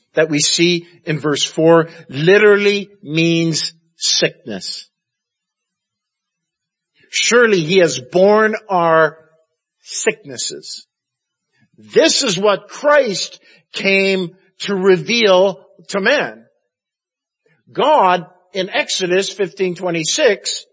that 0.13 0.29
we 0.29 0.39
see 0.39 0.87
in 1.05 1.19
verse 1.19 1.43
4 1.43 1.89
literally 2.09 2.89
means 3.01 3.73
sickness. 3.95 4.89
Surely 7.09 7.61
he 7.61 7.77
has 7.77 7.99
borne 7.99 8.55
our 8.69 9.17
sicknesses. 9.81 10.87
This 11.77 12.23
is 12.23 12.37
what 12.37 12.69
Christ 12.69 13.41
came 13.73 14.35
to 14.59 14.75
reveal 14.75 15.65
to 15.89 15.99
man. 15.99 16.45
God 17.71 18.27
in 18.53 18.69
Exodus 18.69 19.29
1526 19.29 20.65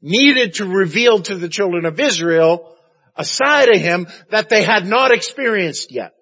needed 0.00 0.54
to 0.54 0.66
reveal 0.66 1.20
to 1.22 1.34
the 1.34 1.48
children 1.48 1.84
of 1.84 1.98
Israel 1.98 2.76
a 3.16 3.24
side 3.24 3.68
of 3.68 3.80
him 3.80 4.06
that 4.30 4.48
they 4.48 4.62
had 4.62 4.86
not 4.86 5.10
experienced 5.10 5.92
yet 5.92 6.12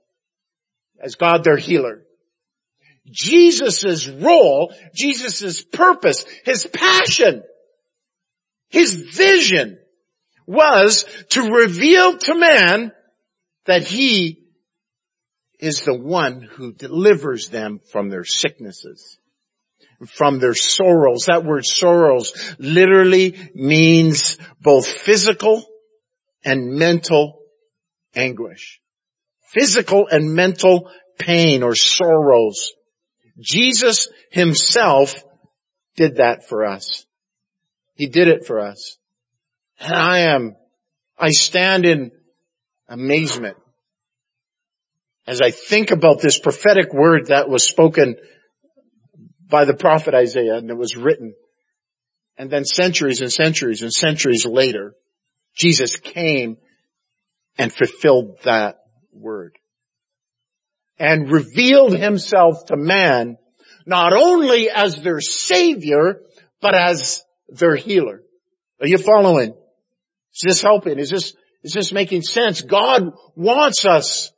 as 1.00 1.16
God 1.16 1.44
their 1.44 1.59
healer. 1.59 2.06
Jesus' 3.11 4.09
role, 4.09 4.75
Jesus' 4.95 5.62
purpose, 5.62 6.25
his 6.45 6.66
passion, 6.66 7.42
his 8.69 8.95
vision 8.95 9.79
was 10.47 11.05
to 11.31 11.42
reveal 11.42 12.19
to 12.19 12.35
man 12.35 12.92
that 13.66 13.85
he 13.85 14.45
is 15.59 15.83
the 15.83 15.97
one 15.97 16.42
who 16.42 16.73
delivers 16.73 17.49
them 17.49 17.81
from 17.90 18.11
their 18.11 18.25
sicknesses, 18.25 19.19
from 20.07 20.38
their 20.38 20.55
sorrows. 20.55 21.25
That 21.27 21.45
word 21.45 21.64
sorrows 21.64 22.55
literally 22.59 23.51
means 23.55 24.38
both 24.61 24.87
physical 24.87 25.64
and 26.45 26.75
mental 26.75 27.40
anguish. 28.14 28.81
physical 29.53 30.07
and 30.11 30.35
mental 30.35 30.90
pain 31.19 31.62
or 31.62 31.75
sorrows. 31.75 32.73
Jesus 33.38 34.09
himself 34.31 35.14
did 35.96 36.16
that 36.16 36.49
for 36.49 36.64
us. 36.64 37.05
He 37.94 38.07
did 38.07 38.29
it 38.29 38.46
for 38.46 38.61
us. 38.61 38.99
And 39.81 39.94
I 39.94 40.18
am, 40.20 40.57
I 41.18 41.31
stand 41.31 41.85
in 41.85 42.12
amazement 42.88 43.57
as 45.27 45.40
I 45.40 45.51
think 45.51 45.90
about 45.90 46.20
this 46.20 46.38
prophetic 46.38 46.92
word 46.92 47.27
that 47.27 47.49
was 47.49 47.66
spoken 47.66 48.16
by 49.49 49.64
the 49.64 49.75
prophet 49.75 50.14
Isaiah 50.14 50.57
and 50.57 50.70
it 50.70 50.77
was 50.77 50.96
written. 50.96 51.35
And 52.38 52.51
then 52.51 52.64
centuries 52.64 53.22
and 53.22 53.33
centuries 53.33 53.83
and 53.83 53.92
centuries 53.92 54.46
later, 54.46 54.94
Jesus 55.57 55.96
came 55.96 56.59
and 57.59 57.72
fulfilled 57.72 58.38
that 58.44 58.77
word. 59.12 59.57
And 60.98 61.30
revealed 61.30 61.96
himself 61.96 62.66
to 62.66 62.76
man 62.76 63.37
not 63.85 64.12
only 64.12 64.70
as 64.70 65.00
their 65.02 65.20
savior, 65.20 66.22
but 66.61 66.74
as 66.74 67.22
their 67.48 67.76
healer. 67.76 68.22
Are 68.80 68.87
you 68.87 68.98
following? 68.98 69.54
Is 70.35 70.42
this 70.42 70.62
helping? 70.62 70.98
Is 70.98 71.11
this, 71.11 71.35
is 71.62 71.72
this 71.72 71.92
making 71.92 72.22
sense? 72.22 72.62
God 72.62 73.12
wants 73.35 73.85
us, 73.85 74.32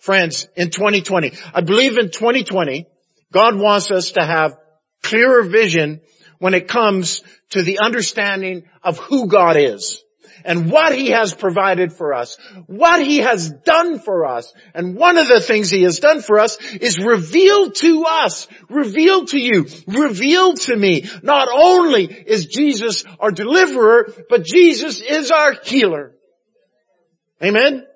friends, 0.00 0.48
in 0.56 0.70
2020. 0.70 1.32
I 1.52 1.60
believe 1.60 1.98
in 1.98 2.10
2020, 2.10 2.86
God 3.32 3.56
wants 3.56 3.90
us 3.90 4.12
to 4.12 4.24
have 4.24 4.56
clearer 5.02 5.42
vision 5.42 6.00
when 6.38 6.54
it 6.54 6.68
comes 6.68 7.22
to 7.50 7.62
the 7.62 7.80
understanding 7.80 8.64
of 8.82 8.98
who 8.98 9.26
God 9.26 9.56
is 9.56 10.03
and 10.44 10.70
what 10.70 10.94
He 10.94 11.10
has 11.10 11.34
provided 11.34 11.92
for 11.92 12.14
us, 12.14 12.36
what 12.66 13.04
He 13.04 13.18
has 13.18 13.50
done 13.50 13.98
for 13.98 14.26
us. 14.26 14.52
And 14.74 14.96
one 14.96 15.18
of 15.18 15.28
the 15.28 15.40
things 15.40 15.70
He 15.70 15.82
has 15.82 16.00
done 16.00 16.22
for 16.22 16.38
us 16.38 16.58
is 16.74 16.98
revealed 16.98 17.74
to 17.76 18.04
us, 18.06 18.46
revealed 18.68 19.28
to 19.28 19.38
you, 19.38 19.66
revealed 19.86 20.60
to 20.62 20.76
me. 20.76 21.08
Not 21.22 21.48
only 21.52 22.04
is 22.04 22.46
Jesus 22.46 23.04
our 23.20 23.30
deliverer, 23.30 24.12
but 24.28 24.44
Jesus 24.44 25.00
is 25.00 25.30
our 25.30 25.54
healer. 25.64 26.12
Amen? 27.42 27.86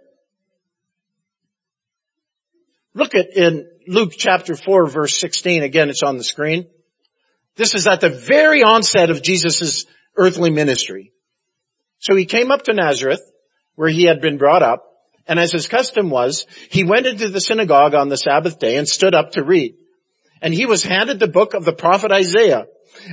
Look 2.94 3.14
at 3.14 3.36
in 3.36 3.68
Luke 3.86 4.12
chapter 4.16 4.56
4 4.56 4.88
verse 4.88 5.16
16. 5.18 5.62
Again, 5.62 5.88
it's 5.88 6.02
on 6.02 6.16
the 6.16 6.24
screen. 6.24 6.66
This 7.56 7.74
is 7.74 7.86
at 7.86 8.00
the 8.00 8.10
very 8.10 8.62
onset 8.62 9.10
of 9.10 9.22
Jesus' 9.22 9.86
earthly 10.16 10.50
ministry. 10.50 11.12
So 11.98 12.14
he 12.14 12.24
came 12.24 12.50
up 12.50 12.62
to 12.64 12.74
Nazareth, 12.74 13.22
where 13.74 13.88
he 13.88 14.04
had 14.04 14.20
been 14.20 14.38
brought 14.38 14.62
up, 14.62 14.84
and 15.26 15.38
as 15.38 15.52
his 15.52 15.68
custom 15.68 16.10
was, 16.10 16.46
he 16.70 16.84
went 16.84 17.06
into 17.06 17.28
the 17.28 17.40
synagogue 17.40 17.94
on 17.94 18.08
the 18.08 18.16
Sabbath 18.16 18.58
day 18.58 18.76
and 18.76 18.88
stood 18.88 19.14
up 19.14 19.32
to 19.32 19.44
read. 19.44 19.74
And 20.40 20.54
he 20.54 20.66
was 20.66 20.82
handed 20.82 21.18
the 21.18 21.28
book 21.28 21.54
of 21.54 21.64
the 21.64 21.72
prophet 21.72 22.12
Isaiah. 22.12 22.66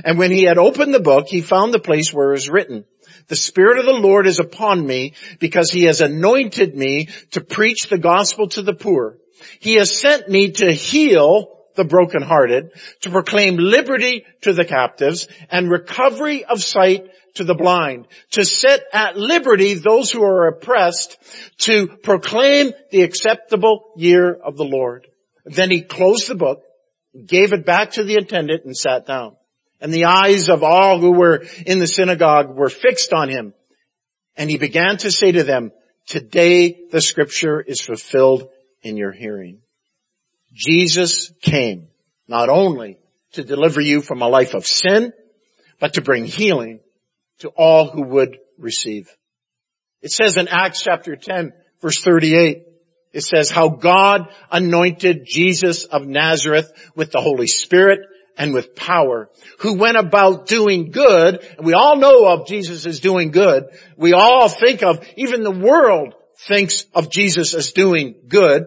And 0.04 0.18
when 0.18 0.30
he 0.30 0.44
had 0.44 0.58
opened 0.58 0.94
the 0.94 1.00
book, 1.00 1.26
he 1.28 1.42
found 1.42 1.74
the 1.74 1.78
place 1.78 2.12
where 2.12 2.30
it 2.30 2.34
was 2.34 2.48
written, 2.48 2.84
the 3.28 3.36
Spirit 3.36 3.78
of 3.78 3.86
the 3.86 3.92
Lord 3.92 4.26
is 4.26 4.38
upon 4.38 4.86
me 4.86 5.14
because 5.40 5.70
he 5.70 5.84
has 5.84 6.00
anointed 6.00 6.76
me 6.76 7.08
to 7.32 7.40
preach 7.40 7.88
the 7.88 7.98
gospel 7.98 8.48
to 8.50 8.62
the 8.62 8.74
poor. 8.74 9.18
He 9.60 9.74
has 9.74 9.96
sent 9.96 10.28
me 10.28 10.52
to 10.52 10.72
heal 10.72 11.52
the 11.74 11.84
brokenhearted, 11.84 12.70
to 13.02 13.10
proclaim 13.10 13.56
liberty 13.58 14.24
to 14.42 14.52
the 14.52 14.64
captives 14.64 15.28
and 15.50 15.70
recovery 15.70 16.44
of 16.44 16.62
sight 16.62 17.06
to 17.36 17.44
the 17.44 17.54
blind, 17.54 18.06
to 18.32 18.44
set 18.44 18.84
at 18.92 19.16
liberty 19.16 19.74
those 19.74 20.10
who 20.10 20.22
are 20.22 20.48
oppressed, 20.48 21.16
to 21.58 21.86
proclaim 21.86 22.72
the 22.90 23.02
acceptable 23.02 23.92
year 23.96 24.32
of 24.32 24.56
the 24.56 24.64
Lord. 24.64 25.06
Then 25.44 25.70
he 25.70 25.82
closed 25.82 26.28
the 26.28 26.34
book, 26.34 26.62
gave 27.26 27.52
it 27.52 27.64
back 27.64 27.92
to 27.92 28.04
the 28.04 28.16
attendant 28.16 28.64
and 28.64 28.76
sat 28.76 29.06
down. 29.06 29.36
And 29.80 29.92
the 29.92 30.06
eyes 30.06 30.48
of 30.48 30.62
all 30.62 30.98
who 30.98 31.12
were 31.12 31.44
in 31.66 31.78
the 31.78 31.86
synagogue 31.86 32.56
were 32.56 32.70
fixed 32.70 33.12
on 33.12 33.28
him. 33.28 33.54
And 34.36 34.50
he 34.50 34.58
began 34.58 34.96
to 34.98 35.10
say 35.10 35.32
to 35.32 35.44
them, 35.44 35.72
today 36.06 36.86
the 36.90 37.00
scripture 37.00 37.60
is 37.60 37.80
fulfilled 37.80 38.48
in 38.82 38.96
your 38.96 39.12
hearing. 39.12 39.60
Jesus 40.52 41.32
came 41.42 41.88
not 42.28 42.48
only 42.48 42.98
to 43.32 43.44
deliver 43.44 43.80
you 43.80 44.00
from 44.00 44.22
a 44.22 44.28
life 44.28 44.54
of 44.54 44.66
sin, 44.66 45.12
but 45.78 45.94
to 45.94 46.02
bring 46.02 46.24
healing 46.24 46.80
to 47.40 47.48
all 47.48 47.88
who 47.88 48.02
would 48.02 48.38
receive. 48.58 49.08
It 50.02 50.10
says 50.12 50.36
in 50.36 50.48
Acts 50.48 50.82
chapter 50.82 51.16
10 51.16 51.52
verse 51.80 52.00
38, 52.02 52.64
it 53.12 53.22
says 53.22 53.50
how 53.50 53.68
God 53.68 54.28
anointed 54.50 55.24
Jesus 55.26 55.84
of 55.84 56.06
Nazareth 56.06 56.70
with 56.94 57.12
the 57.12 57.20
Holy 57.20 57.46
Spirit 57.46 58.00
and 58.38 58.52
with 58.52 58.76
power, 58.76 59.30
who 59.60 59.78
went 59.78 59.96
about 59.96 60.46
doing 60.46 60.90
good, 60.90 61.42
and 61.56 61.66
we 61.66 61.72
all 61.72 61.96
know 61.96 62.26
of 62.26 62.46
Jesus 62.46 62.84
as 62.84 63.00
doing 63.00 63.30
good. 63.30 63.64
We 63.96 64.12
all 64.12 64.48
think 64.50 64.82
of, 64.82 65.02
even 65.16 65.42
the 65.42 65.50
world 65.50 66.14
thinks 66.46 66.84
of 66.94 67.10
Jesus 67.10 67.54
as 67.54 67.72
doing 67.72 68.16
good. 68.28 68.66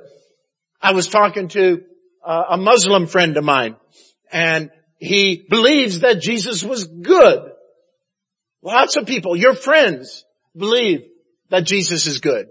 I 0.82 0.94
was 0.94 1.08
talking 1.08 1.50
to 1.50 1.84
uh, 2.26 2.44
a 2.52 2.58
Muslim 2.58 3.06
friend 3.06 3.38
of 3.38 3.44
mine 3.44 3.76
and 4.32 4.72
he 4.98 5.46
believes 5.50 6.02
that 6.02 6.22
Jesus 6.22 6.64
was 6.64 6.86
good. 6.86 7.49
Lots 8.62 8.98
of 8.98 9.06
people, 9.06 9.36
your 9.36 9.56
friends, 9.56 10.26
believe 10.56 11.06
that 11.50 11.66
Jesus 11.66 12.06
is 12.06 12.20
good. 12.20 12.48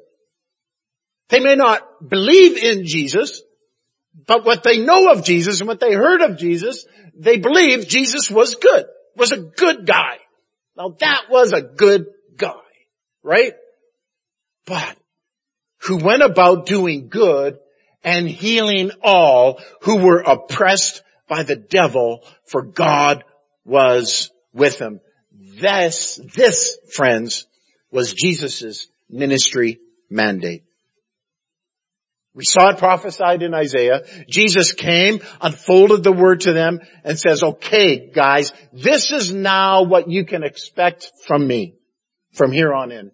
They 1.28 1.40
may 1.40 1.56
not 1.56 2.08
believe 2.08 2.56
in 2.56 2.86
Jesus, 2.86 3.42
but 4.26 4.44
what 4.44 4.62
they 4.62 4.78
know 4.78 5.10
of 5.12 5.24
Jesus 5.24 5.60
and 5.60 5.68
what 5.68 5.80
they 5.80 5.92
heard 5.92 6.22
of 6.22 6.38
Jesus, 6.38 6.86
they 7.14 7.36
believe 7.38 7.88
Jesus 7.88 8.30
was 8.30 8.54
good, 8.54 8.86
was 9.16 9.32
a 9.32 9.38
good 9.38 9.86
guy. 9.86 10.18
Now 10.76 10.96
that 11.00 11.24
was 11.28 11.52
a 11.52 11.60
good 11.60 12.06
guy, 12.36 12.54
right? 13.22 13.52
But 14.64 14.96
who 15.82 15.98
went 15.98 16.22
about 16.22 16.66
doing 16.66 17.08
good 17.08 17.58
and 18.02 18.28
healing 18.28 18.90
all 19.02 19.60
who 19.82 19.98
were 19.98 20.20
oppressed 20.20 21.02
by 21.28 21.42
the 21.42 21.56
devil, 21.56 22.24
for 22.44 22.62
God 22.62 23.24
was 23.64 24.30
with 24.54 24.78
him. 24.78 25.00
This, 25.38 26.20
this, 26.34 26.78
friends, 26.90 27.46
was 27.92 28.12
Jesus' 28.12 28.88
ministry 29.08 29.78
mandate. 30.10 30.64
We 32.34 32.44
saw 32.44 32.70
it 32.70 32.78
prophesied 32.78 33.42
in 33.42 33.54
Isaiah. 33.54 34.02
Jesus 34.28 34.72
came, 34.72 35.20
unfolded 35.40 36.02
the 36.02 36.12
word 36.12 36.42
to 36.42 36.52
them, 36.52 36.80
and 37.04 37.18
says, 37.18 37.42
okay, 37.42 38.10
guys, 38.10 38.52
this 38.72 39.12
is 39.12 39.32
now 39.32 39.84
what 39.84 40.08
you 40.08 40.24
can 40.24 40.44
expect 40.44 41.10
from 41.26 41.46
me 41.46 41.74
from 42.32 42.52
here 42.52 42.72
on 42.72 42.92
in. 42.92 43.10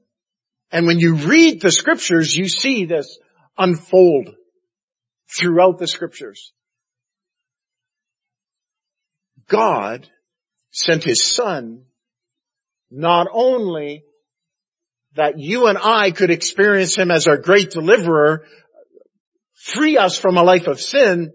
And 0.71 0.87
when 0.87 0.99
you 0.99 1.15
read 1.15 1.61
the 1.61 1.71
scriptures, 1.71 2.37
you 2.37 2.49
see 2.49 2.85
this 2.85 3.19
unfold 3.57 4.35
throughout 5.29 5.79
the 5.79 5.87
scriptures. 5.87 6.53
God 9.47 10.09
sent 10.71 11.05
his 11.05 11.25
son 11.25 11.85
not 12.95 13.27
only 13.33 14.05
that 15.17 15.39
you 15.39 15.67
and 15.67 15.79
I 15.79 16.11
could 16.11 16.31
experience 16.31 16.97
him 16.97 17.11
as 17.11 17.27
our 17.27 17.37
great 17.37 17.71
deliverer, 17.71 18.45
free 19.55 19.97
us 19.97 20.17
from 20.19 20.37
a 20.37 20.43
life 20.43 20.67
of 20.67 20.81
sin, 20.81 21.33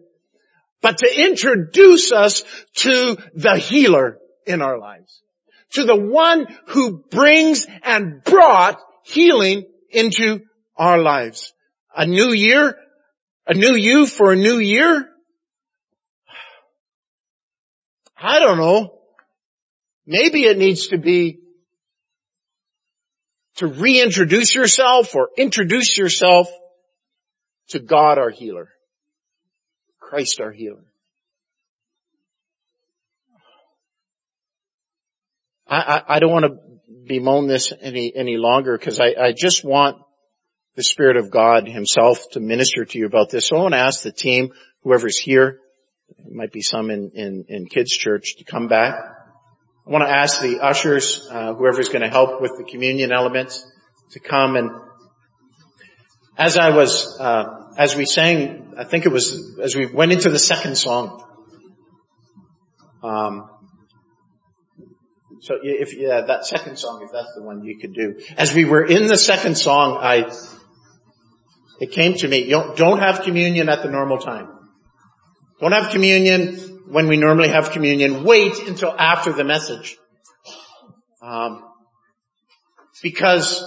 but 0.81 0.99
to 0.99 1.25
introduce 1.25 2.11
us 2.11 2.43
to 2.75 3.17
the 3.33 3.57
healer 3.57 4.17
in 4.45 4.61
our 4.61 4.79
lives. 4.79 5.21
To 5.73 5.83
the 5.83 5.95
one 5.95 6.47
who 6.67 7.03
brings 7.11 7.67
and 7.83 8.23
brought 8.23 8.79
healing 9.03 9.65
into 9.89 10.41
our 10.77 10.97
lives. 10.97 11.53
A 11.95 12.05
new 12.05 12.31
year, 12.31 12.77
a 13.45 13.53
new 13.53 13.73
you 13.73 14.05
for 14.05 14.31
a 14.31 14.37
new 14.37 14.59
year? 14.59 15.09
I 18.17 18.39
don't 18.39 18.57
know. 18.57 18.99
Maybe 20.05 20.45
it 20.45 20.57
needs 20.57 20.87
to 20.87 20.97
be 20.97 21.39
to 23.59 23.67
reintroduce 23.67 24.55
yourself 24.55 25.15
or 25.15 25.29
introduce 25.37 25.97
yourself 25.97 26.49
to 27.69 27.79
God 27.79 28.17
our 28.17 28.29
healer. 28.29 28.69
Christ 29.99 30.39
our 30.39 30.51
healer. 30.51 30.85
I, 35.67 35.77
I, 35.77 36.15
I 36.15 36.19
don't 36.19 36.31
want 36.31 36.45
to 36.45 36.57
bemoan 37.05 37.47
this 37.47 37.73
any, 37.81 38.13
any 38.15 38.37
longer 38.37 38.77
because 38.77 38.99
I, 39.01 39.13
I 39.21 39.33
just 39.33 39.65
want 39.65 39.97
the 40.75 40.83
Spirit 40.83 41.17
of 41.17 41.29
God 41.29 41.67
himself 41.67 42.29
to 42.31 42.39
minister 42.39 42.85
to 42.85 42.97
you 42.97 43.05
about 43.05 43.29
this. 43.29 43.47
So 43.47 43.57
I 43.57 43.61
want 43.61 43.73
to 43.73 43.79
ask 43.79 44.03
the 44.03 44.13
team, 44.13 44.53
whoever's 44.83 45.17
here, 45.17 45.59
might 46.31 46.53
be 46.53 46.61
some 46.61 46.89
in, 46.89 47.11
in, 47.13 47.45
in 47.49 47.65
kids 47.65 47.91
church 47.91 48.37
to 48.37 48.45
come 48.45 48.67
back. 48.67 48.95
I 49.89 49.91
want 49.91 50.07
to 50.07 50.15
ask 50.15 50.39
the 50.39 50.59
ushers, 50.59 51.27
uh, 51.31 51.55
whoever's 51.55 51.89
going 51.89 52.03
to 52.03 52.09
help 52.09 52.41
with 52.41 52.51
the 52.59 52.63
communion 52.63 53.11
elements 53.11 53.65
to 54.11 54.19
come 54.19 54.55
and 54.55 54.69
as 56.37 56.59
I 56.59 56.69
was, 56.69 57.19
uh, 57.19 57.71
as 57.75 57.95
we 57.95 58.05
sang, 58.05 58.75
I 58.77 58.83
think 58.83 59.07
it 59.07 59.11
was 59.11 59.57
as 59.59 59.75
we 59.75 59.87
went 59.87 60.11
into 60.11 60.29
the 60.29 60.37
second 60.37 60.77
song. 60.77 61.25
Um, 63.01 63.49
so 65.41 65.55
if 65.63 65.97
yeah, 65.97 66.21
that 66.21 66.45
second 66.45 66.77
song, 66.77 67.01
if 67.03 67.11
that's 67.11 67.33
the 67.35 67.41
one 67.41 67.63
you 67.63 67.79
could 67.79 67.95
do. 67.95 68.21
As 68.37 68.53
we 68.53 68.65
were 68.65 68.85
in 68.85 69.07
the 69.07 69.17
second 69.17 69.57
song, 69.57 69.97
I 69.99 70.31
it 71.81 71.91
came 71.91 72.13
to 72.13 72.27
me. 72.27 72.47
Don't, 72.47 72.77
don't 72.77 72.99
have 72.99 73.23
communion 73.23 73.69
at 73.69 73.81
the 73.81 73.89
normal 73.89 74.19
time. 74.19 74.49
Don't 75.59 75.71
have 75.71 75.91
communion 75.91 76.78
when 76.89 77.07
we 77.07 77.17
normally 77.17 77.49
have 77.49 77.71
communion. 77.71 78.23
Wait 78.23 78.67
until 78.67 78.93
after 78.97 79.31
the 79.31 79.43
message. 79.43 79.97
Um, 81.21 81.63
because, 83.03 83.63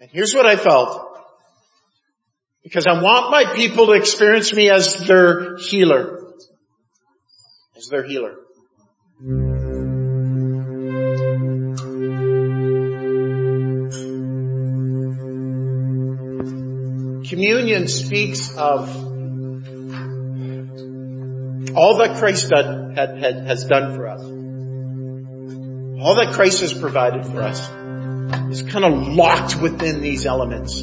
and 0.00 0.10
here's 0.10 0.34
what 0.34 0.46
I 0.46 0.56
felt. 0.56 1.04
Because 2.62 2.86
I 2.86 3.02
want 3.02 3.30
my 3.30 3.54
people 3.56 3.86
to 3.86 3.92
experience 3.92 4.52
me 4.52 4.70
as 4.70 5.06
their 5.06 5.56
healer. 5.56 6.32
As 7.76 7.88
their 7.88 8.04
healer. 8.04 8.36
Communion 17.28 17.88
speaks 17.88 18.56
of 18.56 19.07
all 21.78 21.98
that 21.98 22.16
Christ 22.18 22.50
had, 22.54 22.96
had, 22.96 23.18
had, 23.18 23.46
has 23.46 23.64
done 23.64 23.94
for 23.94 24.08
us. 24.08 24.20
All 26.00 26.16
that 26.16 26.32
Christ 26.34 26.60
has 26.62 26.74
provided 26.74 27.24
for 27.24 27.40
us 27.40 27.60
is 28.50 28.62
kind 28.62 28.84
of 28.84 29.06
locked 29.06 29.60
within 29.60 30.00
these 30.00 30.26
elements. 30.26 30.82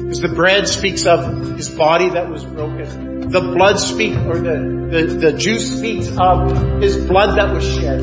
Because 0.00 0.20
the 0.20 0.32
bread 0.34 0.68
speaks 0.68 1.06
of 1.06 1.56
his 1.56 1.70
body 1.70 2.10
that 2.10 2.28
was 2.30 2.44
broken. 2.44 3.30
The 3.30 3.40
blood 3.40 3.78
speaks, 3.78 4.16
or 4.16 4.38
the, 4.38 4.88
the, 4.90 5.06
the 5.30 5.32
juice 5.32 5.78
speaks 5.78 6.08
of 6.18 6.82
his 6.82 6.96
blood 7.06 7.38
that 7.38 7.52
was 7.52 7.64
shed. 7.64 8.02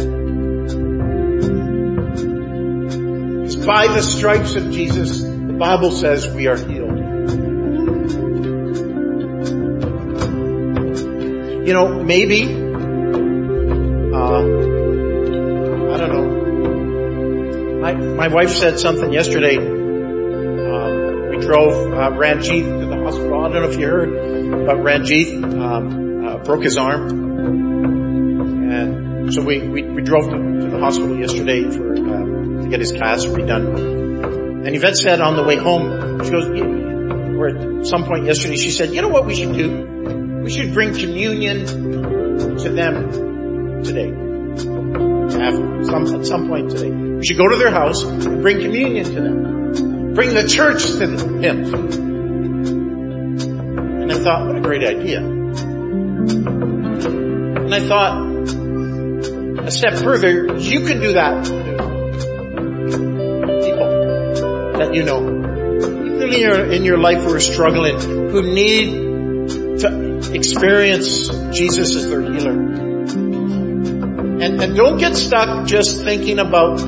Because 3.42 3.56
by 3.66 3.88
the 3.88 4.02
stripes 4.02 4.56
of 4.56 4.72
Jesus, 4.72 5.22
the 5.22 5.56
Bible 5.58 5.92
says 5.92 6.28
we 6.28 6.48
are 6.48 6.58
healed. 6.58 6.83
You 11.74 11.80
know, 11.80 12.04
maybe, 12.04 12.44
uh, 12.44 12.50
I 15.90 15.98
don't 15.98 16.12
know. 16.14 16.26
My, 17.82 17.94
my 17.96 18.28
wife 18.28 18.52
said 18.52 18.78
something 18.80 19.12
yesterday. 19.12 19.58
Um, 19.58 21.30
we 21.32 21.38
drove 21.40 21.92
uh, 21.92 22.12
Ranjit 22.12 22.64
to 22.80 22.86
the 22.86 22.96
hospital. 22.96 23.44
I 23.44 23.50
don't 23.50 23.64
know 23.64 23.70
if 23.70 23.80
you 23.80 23.88
heard, 23.88 24.12
but 24.68 24.84
Ranjit 24.84 25.44
um, 25.44 26.24
uh, 26.24 26.38
broke 26.44 26.62
his 26.62 26.78
arm, 26.78 27.10
and 28.70 29.34
so 29.34 29.42
we 29.42 29.68
we, 29.68 29.82
we 29.82 30.04
drove 30.04 30.26
to, 30.26 30.38
to 30.38 30.68
the 30.70 30.80
hospital 30.80 31.18
yesterday 31.18 31.72
for 31.72 31.94
uh, 31.94 32.62
to 32.62 32.68
get 32.70 32.82
his 32.82 32.92
cast 32.92 33.26
redone. 33.30 34.68
And 34.68 34.76
Yvette 34.76 34.96
said 34.96 35.22
on 35.22 35.36
the 35.38 35.44
way 35.44 35.56
home, 35.56 36.24
she 36.24 36.30
goes, 36.30 36.46
or 37.36 37.48
at 37.48 37.88
some 37.88 38.04
point 38.06 38.26
yesterday, 38.26 38.58
she 38.58 38.70
said, 38.70 38.94
"You 38.94 39.02
know 39.02 39.10
what 39.10 39.26
we 39.26 39.34
should 39.34 39.56
do? 39.56 39.93
We 40.44 40.52
should 40.52 40.74
bring 40.74 40.94
communion 40.94 41.66
to 41.66 42.70
them 42.70 43.84
today. 43.84 44.12
Some, 45.86 46.16
at 46.16 46.26
some 46.26 46.48
point 46.48 46.72
today. 46.72 46.92
We 46.92 47.26
should 47.26 47.38
go 47.38 47.48
to 47.48 47.56
their 47.56 47.72
house 47.72 48.04
and 48.04 48.42
bring 48.42 48.60
communion 48.60 49.06
to 49.06 49.12
them. 49.12 50.14
Bring 50.14 50.34
the 50.34 50.48
church 50.48 50.84
to 50.84 51.08
him. 51.08 51.64
And 54.02 54.12
I 54.12 54.20
thought, 54.20 54.48
what 54.48 54.58
a 54.58 54.62
great 54.62 54.84
idea. 54.84 55.20
And 57.64 57.74
I 57.74 57.80
thought, 57.80 58.22
a 59.66 59.72
step 59.72 59.94
further, 59.94 60.58
you 60.58 60.86
can 60.86 61.00
do 61.00 61.14
that 61.14 61.48
people 63.64 63.88
that 64.78 64.94
you 64.94 65.04
know. 65.04 65.22
People 65.22 66.34
in 66.34 66.40
your, 66.40 66.66
in 66.72 66.84
your 66.84 66.98
life 66.98 67.24
who 67.24 67.34
are 67.34 67.40
struggling, 67.40 68.00
who 68.00 68.42
need 68.42 69.13
experience 70.34 71.30
Jesus 71.56 71.96
as 71.96 72.10
their 72.10 72.22
healer. 72.22 72.52
And, 74.44 74.62
and 74.62 74.76
don't 74.76 74.98
get 74.98 75.16
stuck 75.16 75.68
just 75.68 76.04
thinking 76.04 76.40
about 76.40 76.80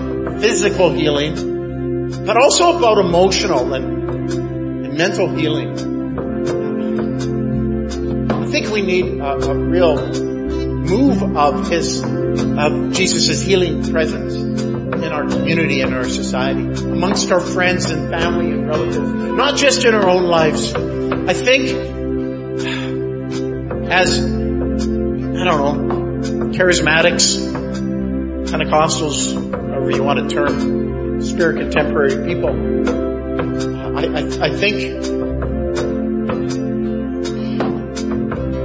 physical 0.42 0.92
healing, 0.92 2.26
but 2.26 2.38
also 2.38 2.78
about 2.78 2.98
emotional 2.98 3.74
and, 3.74 4.30
and 4.30 4.98
mental 4.98 5.30
healing. 5.34 5.94
I 8.32 8.46
think 8.48 8.70
we 8.70 8.82
need 8.82 9.20
a, 9.20 9.34
a 9.36 9.56
real 9.56 9.96
move 10.86 11.24
of 11.36 11.70
his, 11.70 12.04
of 12.04 12.92
Jesus' 12.94 13.42
healing 13.42 13.90
presence 13.92 14.36
in 14.36 15.12
our 15.12 15.28
community 15.28 15.82
and 15.82 15.94
our 15.94 16.10
society, 16.10 16.64
amongst 16.84 17.32
our 17.32 17.40
friends 17.40 17.90
and 17.90 18.10
family 18.10 18.52
and 18.52 18.68
relatives, 18.68 18.98
not 18.98 19.56
just 19.58 19.86
in 19.86 19.94
our 19.94 20.08
own 20.08 20.24
lives. 20.24 20.74
I 20.74 21.34
think 21.34 22.05
as, 23.90 24.20
I 24.20 24.26
don't 24.26 25.46
know, 25.46 26.50
charismatics, 26.58 27.38
Pentecostals, 28.50 29.34
however 29.52 29.92
you 29.92 30.04
want 30.04 30.30
to 30.30 30.36
term, 30.36 31.22
spirit 31.22 31.58
contemporary 31.58 32.26
people, 32.26 32.50
I, 33.98 34.04
I, 34.04 34.48
I 34.48 34.56
think 34.56 34.76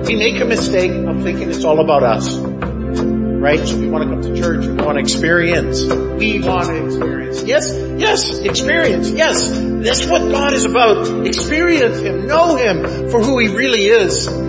we 0.07 0.17
make 0.17 0.41
a 0.41 0.45
mistake 0.45 0.93
of 0.93 1.23
thinking 1.23 1.51
it's 1.51 1.65
all 1.65 1.81
about 1.81 2.03
us. 2.03 2.37
Right? 2.37 3.67
So 3.67 3.79
we 3.79 3.89
want 3.89 4.05
to 4.05 4.11
come 4.11 4.23
to 4.23 4.41
church, 4.41 4.67
we 4.67 4.75
want 4.75 4.97
to 4.97 5.01
experience. 5.01 5.83
We 5.83 6.41
want 6.41 6.67
to 6.67 6.85
experience. 6.85 7.43
Yes, 7.43 7.73
yes, 7.99 8.39
experience. 8.41 9.11
Yes, 9.11 9.49
that's 9.51 10.07
what 10.07 10.31
God 10.31 10.53
is 10.53 10.67
about. 10.67 11.27
Experience 11.27 12.01
Him, 12.01 12.27
know 12.27 12.57
Him 12.57 13.09
for 13.09 13.23
who 13.23 13.39
He 13.39 13.49
really 13.49 13.87
is. 13.87 14.40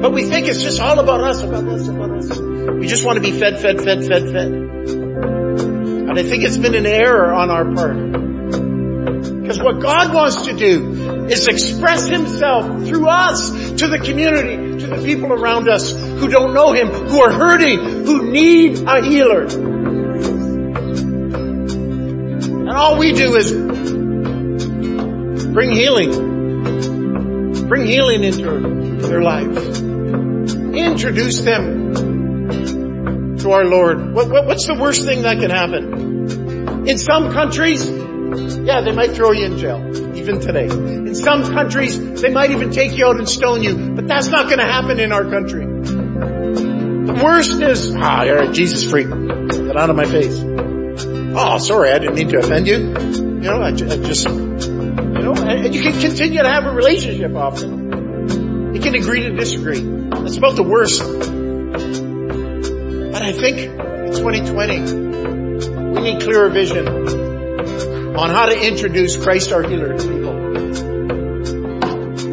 But 0.00 0.12
we 0.12 0.24
think 0.24 0.46
it's 0.46 0.62
just 0.62 0.80
all 0.80 0.98
about 0.98 1.20
us, 1.22 1.42
about 1.42 1.64
us, 1.66 1.88
about 1.88 2.10
us. 2.10 2.38
We 2.38 2.86
just 2.86 3.04
want 3.04 3.16
to 3.16 3.22
be 3.22 3.32
fed, 3.32 3.58
fed, 3.60 3.82
fed, 3.82 4.04
fed, 4.04 4.30
fed. 4.30 4.52
And 4.52 6.18
I 6.18 6.22
think 6.22 6.44
it's 6.44 6.58
been 6.58 6.74
an 6.74 6.86
error 6.86 7.32
on 7.32 7.50
our 7.50 7.64
part. 7.74 7.96
Because 9.42 9.62
what 9.62 9.80
God 9.80 10.12
wants 10.12 10.46
to 10.46 10.52
do 10.52 11.26
is 11.26 11.46
express 11.46 12.06
Himself 12.08 12.66
through 12.86 13.08
us 13.08 13.50
to 13.50 13.88
the 13.88 13.98
community, 13.98 14.56
to 14.80 14.86
the 14.86 15.02
people 15.04 15.32
around 15.32 15.68
us 15.68 15.90
who 15.90 16.28
don't 16.28 16.52
know 16.52 16.72
Him, 16.72 16.88
who 16.88 17.20
are 17.22 17.32
hurting, 17.32 17.78
who 18.04 18.30
need 18.30 18.82
a 18.86 19.02
healer. 19.02 19.46
And 22.66 22.70
all 22.70 22.98
we 22.98 23.12
do 23.12 23.36
is 23.36 23.52
bring 25.52 25.70
healing. 25.70 26.34
Bring 27.68 27.86
healing 27.86 28.24
into 28.24 29.06
their 29.06 29.22
lives. 29.22 29.85
Introduce 30.76 31.40
them 31.40 31.94
to 33.38 33.50
our 33.50 33.64
Lord. 33.64 34.12
What, 34.12 34.28
what, 34.28 34.46
what's 34.46 34.66
the 34.66 34.74
worst 34.74 35.04
thing 35.04 35.22
that 35.22 35.38
can 35.38 35.50
happen? 35.50 36.88
In 36.88 36.98
some 36.98 37.32
countries, 37.32 37.88
yeah, 37.88 38.82
they 38.82 38.92
might 38.92 39.12
throw 39.12 39.32
you 39.32 39.46
in 39.46 39.58
jail, 39.58 40.16
even 40.16 40.40
today. 40.40 40.66
In 40.66 41.14
some 41.14 41.44
countries, 41.44 42.20
they 42.20 42.30
might 42.30 42.50
even 42.50 42.72
take 42.72 42.96
you 42.96 43.06
out 43.06 43.16
and 43.16 43.28
stone 43.28 43.62
you, 43.62 43.94
but 43.94 44.06
that's 44.06 44.28
not 44.28 44.46
going 44.46 44.58
to 44.58 44.66
happen 44.66 45.00
in 45.00 45.12
our 45.12 45.24
country. 45.24 45.64
The 45.64 47.20
worst 47.24 47.62
is, 47.62 47.94
ah, 47.96 48.24
you're 48.24 48.42
a 48.42 48.52
Jesus 48.52 48.88
freak. 48.88 49.08
Get 49.08 49.76
out 49.76 49.90
of 49.90 49.96
my 49.96 50.04
face. 50.04 50.42
Oh, 51.38 51.58
sorry, 51.58 51.90
I 51.92 51.98
didn't 51.98 52.16
mean 52.16 52.28
to 52.28 52.38
offend 52.38 52.66
you. 52.66 52.76
You 52.76 53.52
know, 53.52 53.60
I, 53.60 53.68
I 53.68 53.72
just, 53.72 54.26
you 54.26 54.34
know, 54.34 55.34
and 55.34 55.74
you 55.74 55.82
can 55.82 56.00
continue 56.00 56.42
to 56.42 56.48
have 56.48 56.66
a 56.66 56.72
relationship 56.72 57.34
often. 57.34 58.74
You 58.74 58.80
can 58.80 58.94
agree 58.94 59.22
to 59.22 59.30
disagree. 59.30 59.95
That's 60.26 60.38
about 60.38 60.56
the 60.56 60.64
worst. 60.64 60.98
But 63.12 63.22
I 63.22 63.30
think 63.30 63.58
in 63.58 64.12
2020, 64.12 64.80
we 65.92 66.00
need 66.00 66.20
clearer 66.20 66.48
vision 66.48 66.88
on 66.88 68.30
how 68.30 68.46
to 68.46 68.60
introduce 68.60 69.16
Christ 69.16 69.52
our 69.52 69.62
healer 69.62 69.96
to 69.96 70.02
people 70.02 70.34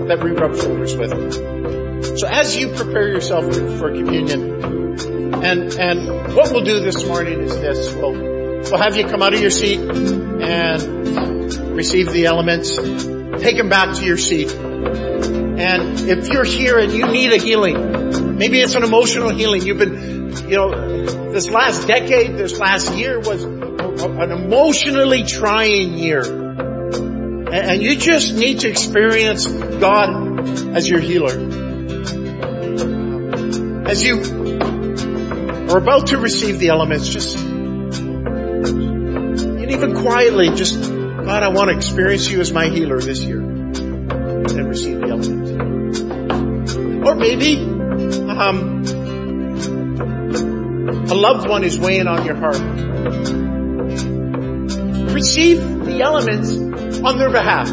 that 0.08 0.24
we 0.24 0.32
rub 0.32 0.56
shoulders 0.56 0.96
with. 0.96 2.18
So 2.18 2.28
as 2.28 2.58
you 2.58 2.70
prepare 2.70 3.10
yourself 3.10 3.54
for 3.54 3.92
communion, 3.92 4.96
and, 5.44 5.72
and 5.74 6.36
what 6.36 6.52
we'll 6.52 6.66
do 6.66 6.80
this 6.80 7.06
morning 7.06 7.42
is 7.42 7.60
this. 7.60 7.94
We'll, 7.94 8.14
we'll 8.14 8.80
have 8.80 8.98
you 8.98 9.06
come 9.06 9.22
out 9.22 9.36
of 9.36 9.40
your 9.40 9.52
seat 9.52 9.78
and 9.80 11.76
receive 11.76 12.12
the 12.12 12.26
elements. 12.26 12.76
Take 12.76 13.58
them 13.58 13.70
back 13.70 13.94
to 13.98 14.04
your 14.04 14.18
seat. 14.18 14.52
And 15.64 15.98
if 16.10 16.28
you're 16.28 16.44
here 16.44 16.78
and 16.78 16.92
you 16.92 17.08
need 17.08 17.32
a 17.32 17.38
healing, 17.38 18.38
maybe 18.38 18.60
it's 18.60 18.76
an 18.76 18.84
emotional 18.84 19.30
healing. 19.30 19.62
You've 19.62 19.78
been, 19.78 20.50
you 20.50 20.58
know, 20.58 21.32
this 21.32 21.50
last 21.50 21.88
decade, 21.88 22.36
this 22.36 22.60
last 22.60 22.94
year 22.96 23.18
was 23.18 23.46
an 23.46 24.32
emotionally 24.32 25.24
trying 25.24 25.94
year. 25.94 26.22
And 26.22 27.82
you 27.82 27.96
just 27.96 28.36
need 28.36 28.60
to 28.62 28.70
experience 28.70 29.48
God 29.48 30.76
as 30.76 30.90
your 30.90 31.00
healer. 31.00 31.32
As 33.88 34.04
you 34.04 34.20
are 35.70 35.78
about 35.78 36.08
to 36.08 36.18
receive 36.18 36.60
the 36.60 36.70
elements, 36.70 37.08
just, 37.08 37.38
and 37.38 38.12
even 39.72 39.96
quietly, 39.96 40.50
just, 40.56 40.82
God, 40.82 41.42
I 41.42 41.50
want 41.50 41.70
to 41.70 41.78
experience 41.78 42.30
you 42.30 42.42
as 42.42 42.52
my 42.52 42.68
healer 42.68 43.00
this 43.00 43.24
year. 43.24 43.40
And 43.40 44.68
receive. 44.68 45.03
Or 47.06 47.16
maybe, 47.16 47.58
um, 47.58 48.84
a 51.10 51.16
loved 51.16 51.50
one 51.50 51.64
is 51.64 51.78
weighing 51.78 52.08
on 52.08 52.26
your 52.26 52.36
heart. 52.36 52.60
Receive 55.14 55.60
the 55.86 56.02
elements 56.02 56.58
on 57.04 57.18
their 57.18 57.30
behalf. 57.30 57.68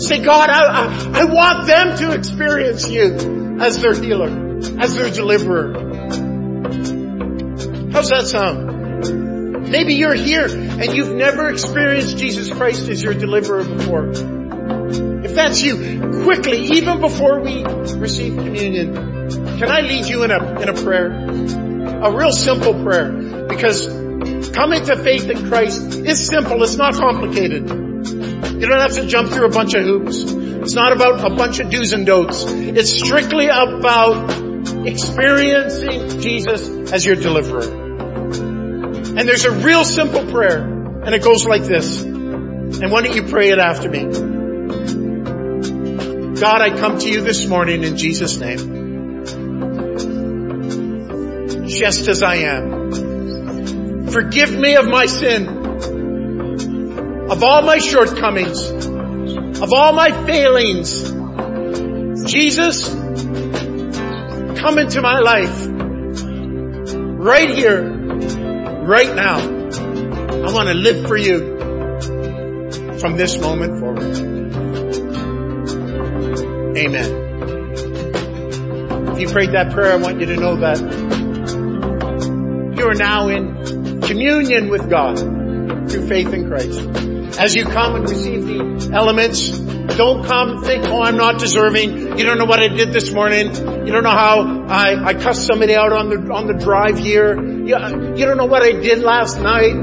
Say, 0.00 0.20
God, 0.20 0.50
I, 0.50 0.62
I, 0.64 1.20
I 1.20 1.24
want 1.24 1.66
them 1.66 1.96
to 1.98 2.12
experience 2.12 2.88
you 2.88 3.58
as 3.60 3.80
their 3.80 3.94
healer, 3.94 4.58
as 4.78 4.94
their 4.94 5.10
deliverer. 5.10 5.72
How's 7.92 8.10
that 8.10 8.26
sound? 8.26 9.70
Maybe 9.70 9.94
you're 9.94 10.14
here 10.14 10.46
and 10.46 10.94
you've 10.94 11.14
never 11.14 11.48
experienced 11.50 12.16
Jesus 12.18 12.50
Christ 12.50 12.88
as 12.88 13.02
your 13.02 13.14
deliverer 13.14 13.64
before. 13.64 14.12
That's 15.38 15.62
you, 15.62 16.24
quickly, 16.24 16.62
even 16.78 17.00
before 17.00 17.40
we 17.40 17.62
receive 17.62 18.34
communion, 18.34 18.92
can 19.60 19.70
I 19.70 19.82
lead 19.82 20.06
you 20.06 20.24
in 20.24 20.32
a, 20.32 20.60
in 20.60 20.68
a 20.68 20.74
prayer? 20.74 21.12
A 21.12 22.10
real 22.10 22.32
simple 22.32 22.82
prayer. 22.82 23.12
Because 23.46 23.86
coming 24.50 24.84
to 24.84 24.96
faith 24.96 25.30
in 25.30 25.48
Christ 25.48 25.94
is 25.94 26.26
simple. 26.26 26.60
It's 26.64 26.74
not 26.74 26.94
complicated. 26.94 27.68
You 27.68 28.66
don't 28.66 28.80
have 28.80 28.94
to 28.94 29.06
jump 29.06 29.30
through 29.30 29.46
a 29.46 29.50
bunch 29.50 29.74
of 29.74 29.84
hoops. 29.84 30.24
It's 30.24 30.74
not 30.74 30.90
about 30.90 31.24
a 31.24 31.32
bunch 31.32 31.60
of 31.60 31.70
do's 31.70 31.92
and 31.92 32.04
don'ts. 32.04 32.42
It's 32.48 32.90
strictly 32.90 33.46
about 33.46 34.28
experiencing 34.88 36.20
Jesus 36.20 36.92
as 36.92 37.06
your 37.06 37.14
deliverer. 37.14 37.62
And 37.62 39.20
there's 39.20 39.44
a 39.44 39.52
real 39.52 39.84
simple 39.84 40.26
prayer, 40.32 40.64
and 40.64 41.14
it 41.14 41.22
goes 41.22 41.44
like 41.44 41.62
this. 41.62 42.02
And 42.02 42.90
why 42.90 43.02
don't 43.02 43.14
you 43.14 43.22
pray 43.22 43.50
it 43.50 43.60
after 43.60 43.88
me? 43.88 44.37
God, 46.40 46.62
I 46.62 46.70
come 46.70 46.98
to 46.98 47.10
you 47.10 47.20
this 47.22 47.46
morning 47.46 47.82
in 47.84 47.96
Jesus' 47.96 48.38
name 48.38 48.78
just 51.68 52.08
as 52.08 52.22
I 52.22 52.36
am. 52.36 54.08
Forgive 54.08 54.52
me 54.52 54.76
of 54.76 54.88
my 54.88 55.06
sin, 55.06 55.46
of 57.30 57.42
all 57.44 57.62
my 57.62 57.78
shortcomings, 57.78 58.70
of 58.70 59.72
all 59.72 59.92
my 59.92 60.10
failings. 60.26 61.02
Jesus, 62.30 62.88
come 64.60 64.78
into 64.78 65.00
my 65.02 65.18
life 65.20 65.66
right 65.68 67.50
here, 67.50 67.82
right 68.84 69.14
now. 69.14 69.38
I 69.38 70.52
want 70.52 70.68
to 70.68 70.74
live 70.74 71.06
for 71.06 71.16
you 71.16 71.56
from 72.98 73.16
this 73.16 73.38
moment 73.38 73.78
forward. 73.78 74.37
Amen. 76.78 77.10
If 79.08 79.20
you 79.20 79.28
prayed 79.30 79.50
that 79.50 79.72
prayer, 79.72 79.92
I 79.94 79.96
want 79.96 80.20
you 80.20 80.26
to 80.26 80.36
know 80.36 80.56
that 80.60 80.78
you 82.78 82.86
are 82.88 82.94
now 82.94 83.26
in 83.26 84.00
communion 84.00 84.68
with 84.68 84.88
God 84.88 85.18
through 85.18 86.06
faith 86.06 86.32
in 86.32 86.46
Christ. 86.46 86.78
As 87.40 87.56
you 87.56 87.64
come 87.64 87.96
and 87.96 88.08
receive 88.08 88.46
the 88.46 88.92
elements, 88.94 89.48
don't 89.96 90.24
come 90.24 90.62
think, 90.62 90.84
oh, 90.84 91.02
I'm 91.02 91.16
not 91.16 91.40
deserving. 91.40 92.16
You 92.16 92.24
don't 92.24 92.38
know 92.38 92.44
what 92.44 92.60
I 92.60 92.68
did 92.68 92.92
this 92.92 93.10
morning. 93.10 93.48
You 93.56 93.92
don't 93.92 94.04
know 94.04 94.10
how 94.10 94.66
I, 94.68 95.04
I 95.04 95.14
cussed 95.14 95.48
somebody 95.48 95.74
out 95.74 95.92
on 95.92 96.10
the, 96.10 96.32
on 96.32 96.46
the 96.46 96.54
drive 96.54 96.96
here. 96.96 97.34
You, 97.42 97.76
you 98.16 98.24
don't 98.24 98.36
know 98.36 98.46
what 98.46 98.62
I 98.62 98.70
did 98.70 99.00
last 99.00 99.40
night. 99.40 99.74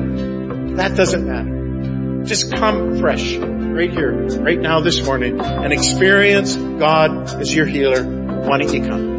That 0.78 0.96
doesn't 0.96 1.26
matter. 1.28 2.24
Just 2.24 2.56
come 2.56 3.00
fresh 3.00 3.38
right 3.76 3.92
here, 3.92 4.14
right 4.40 4.60
now 4.60 4.80
this 4.80 5.04
morning 5.04 5.42
and 5.42 5.74
experience 5.74 6.56
God 6.56 7.42
as 7.42 7.54
your 7.54 7.66
healer. 7.66 8.04
Why 8.04 8.58
don't 8.60 8.74
you 8.74 8.88
come? 8.88 9.15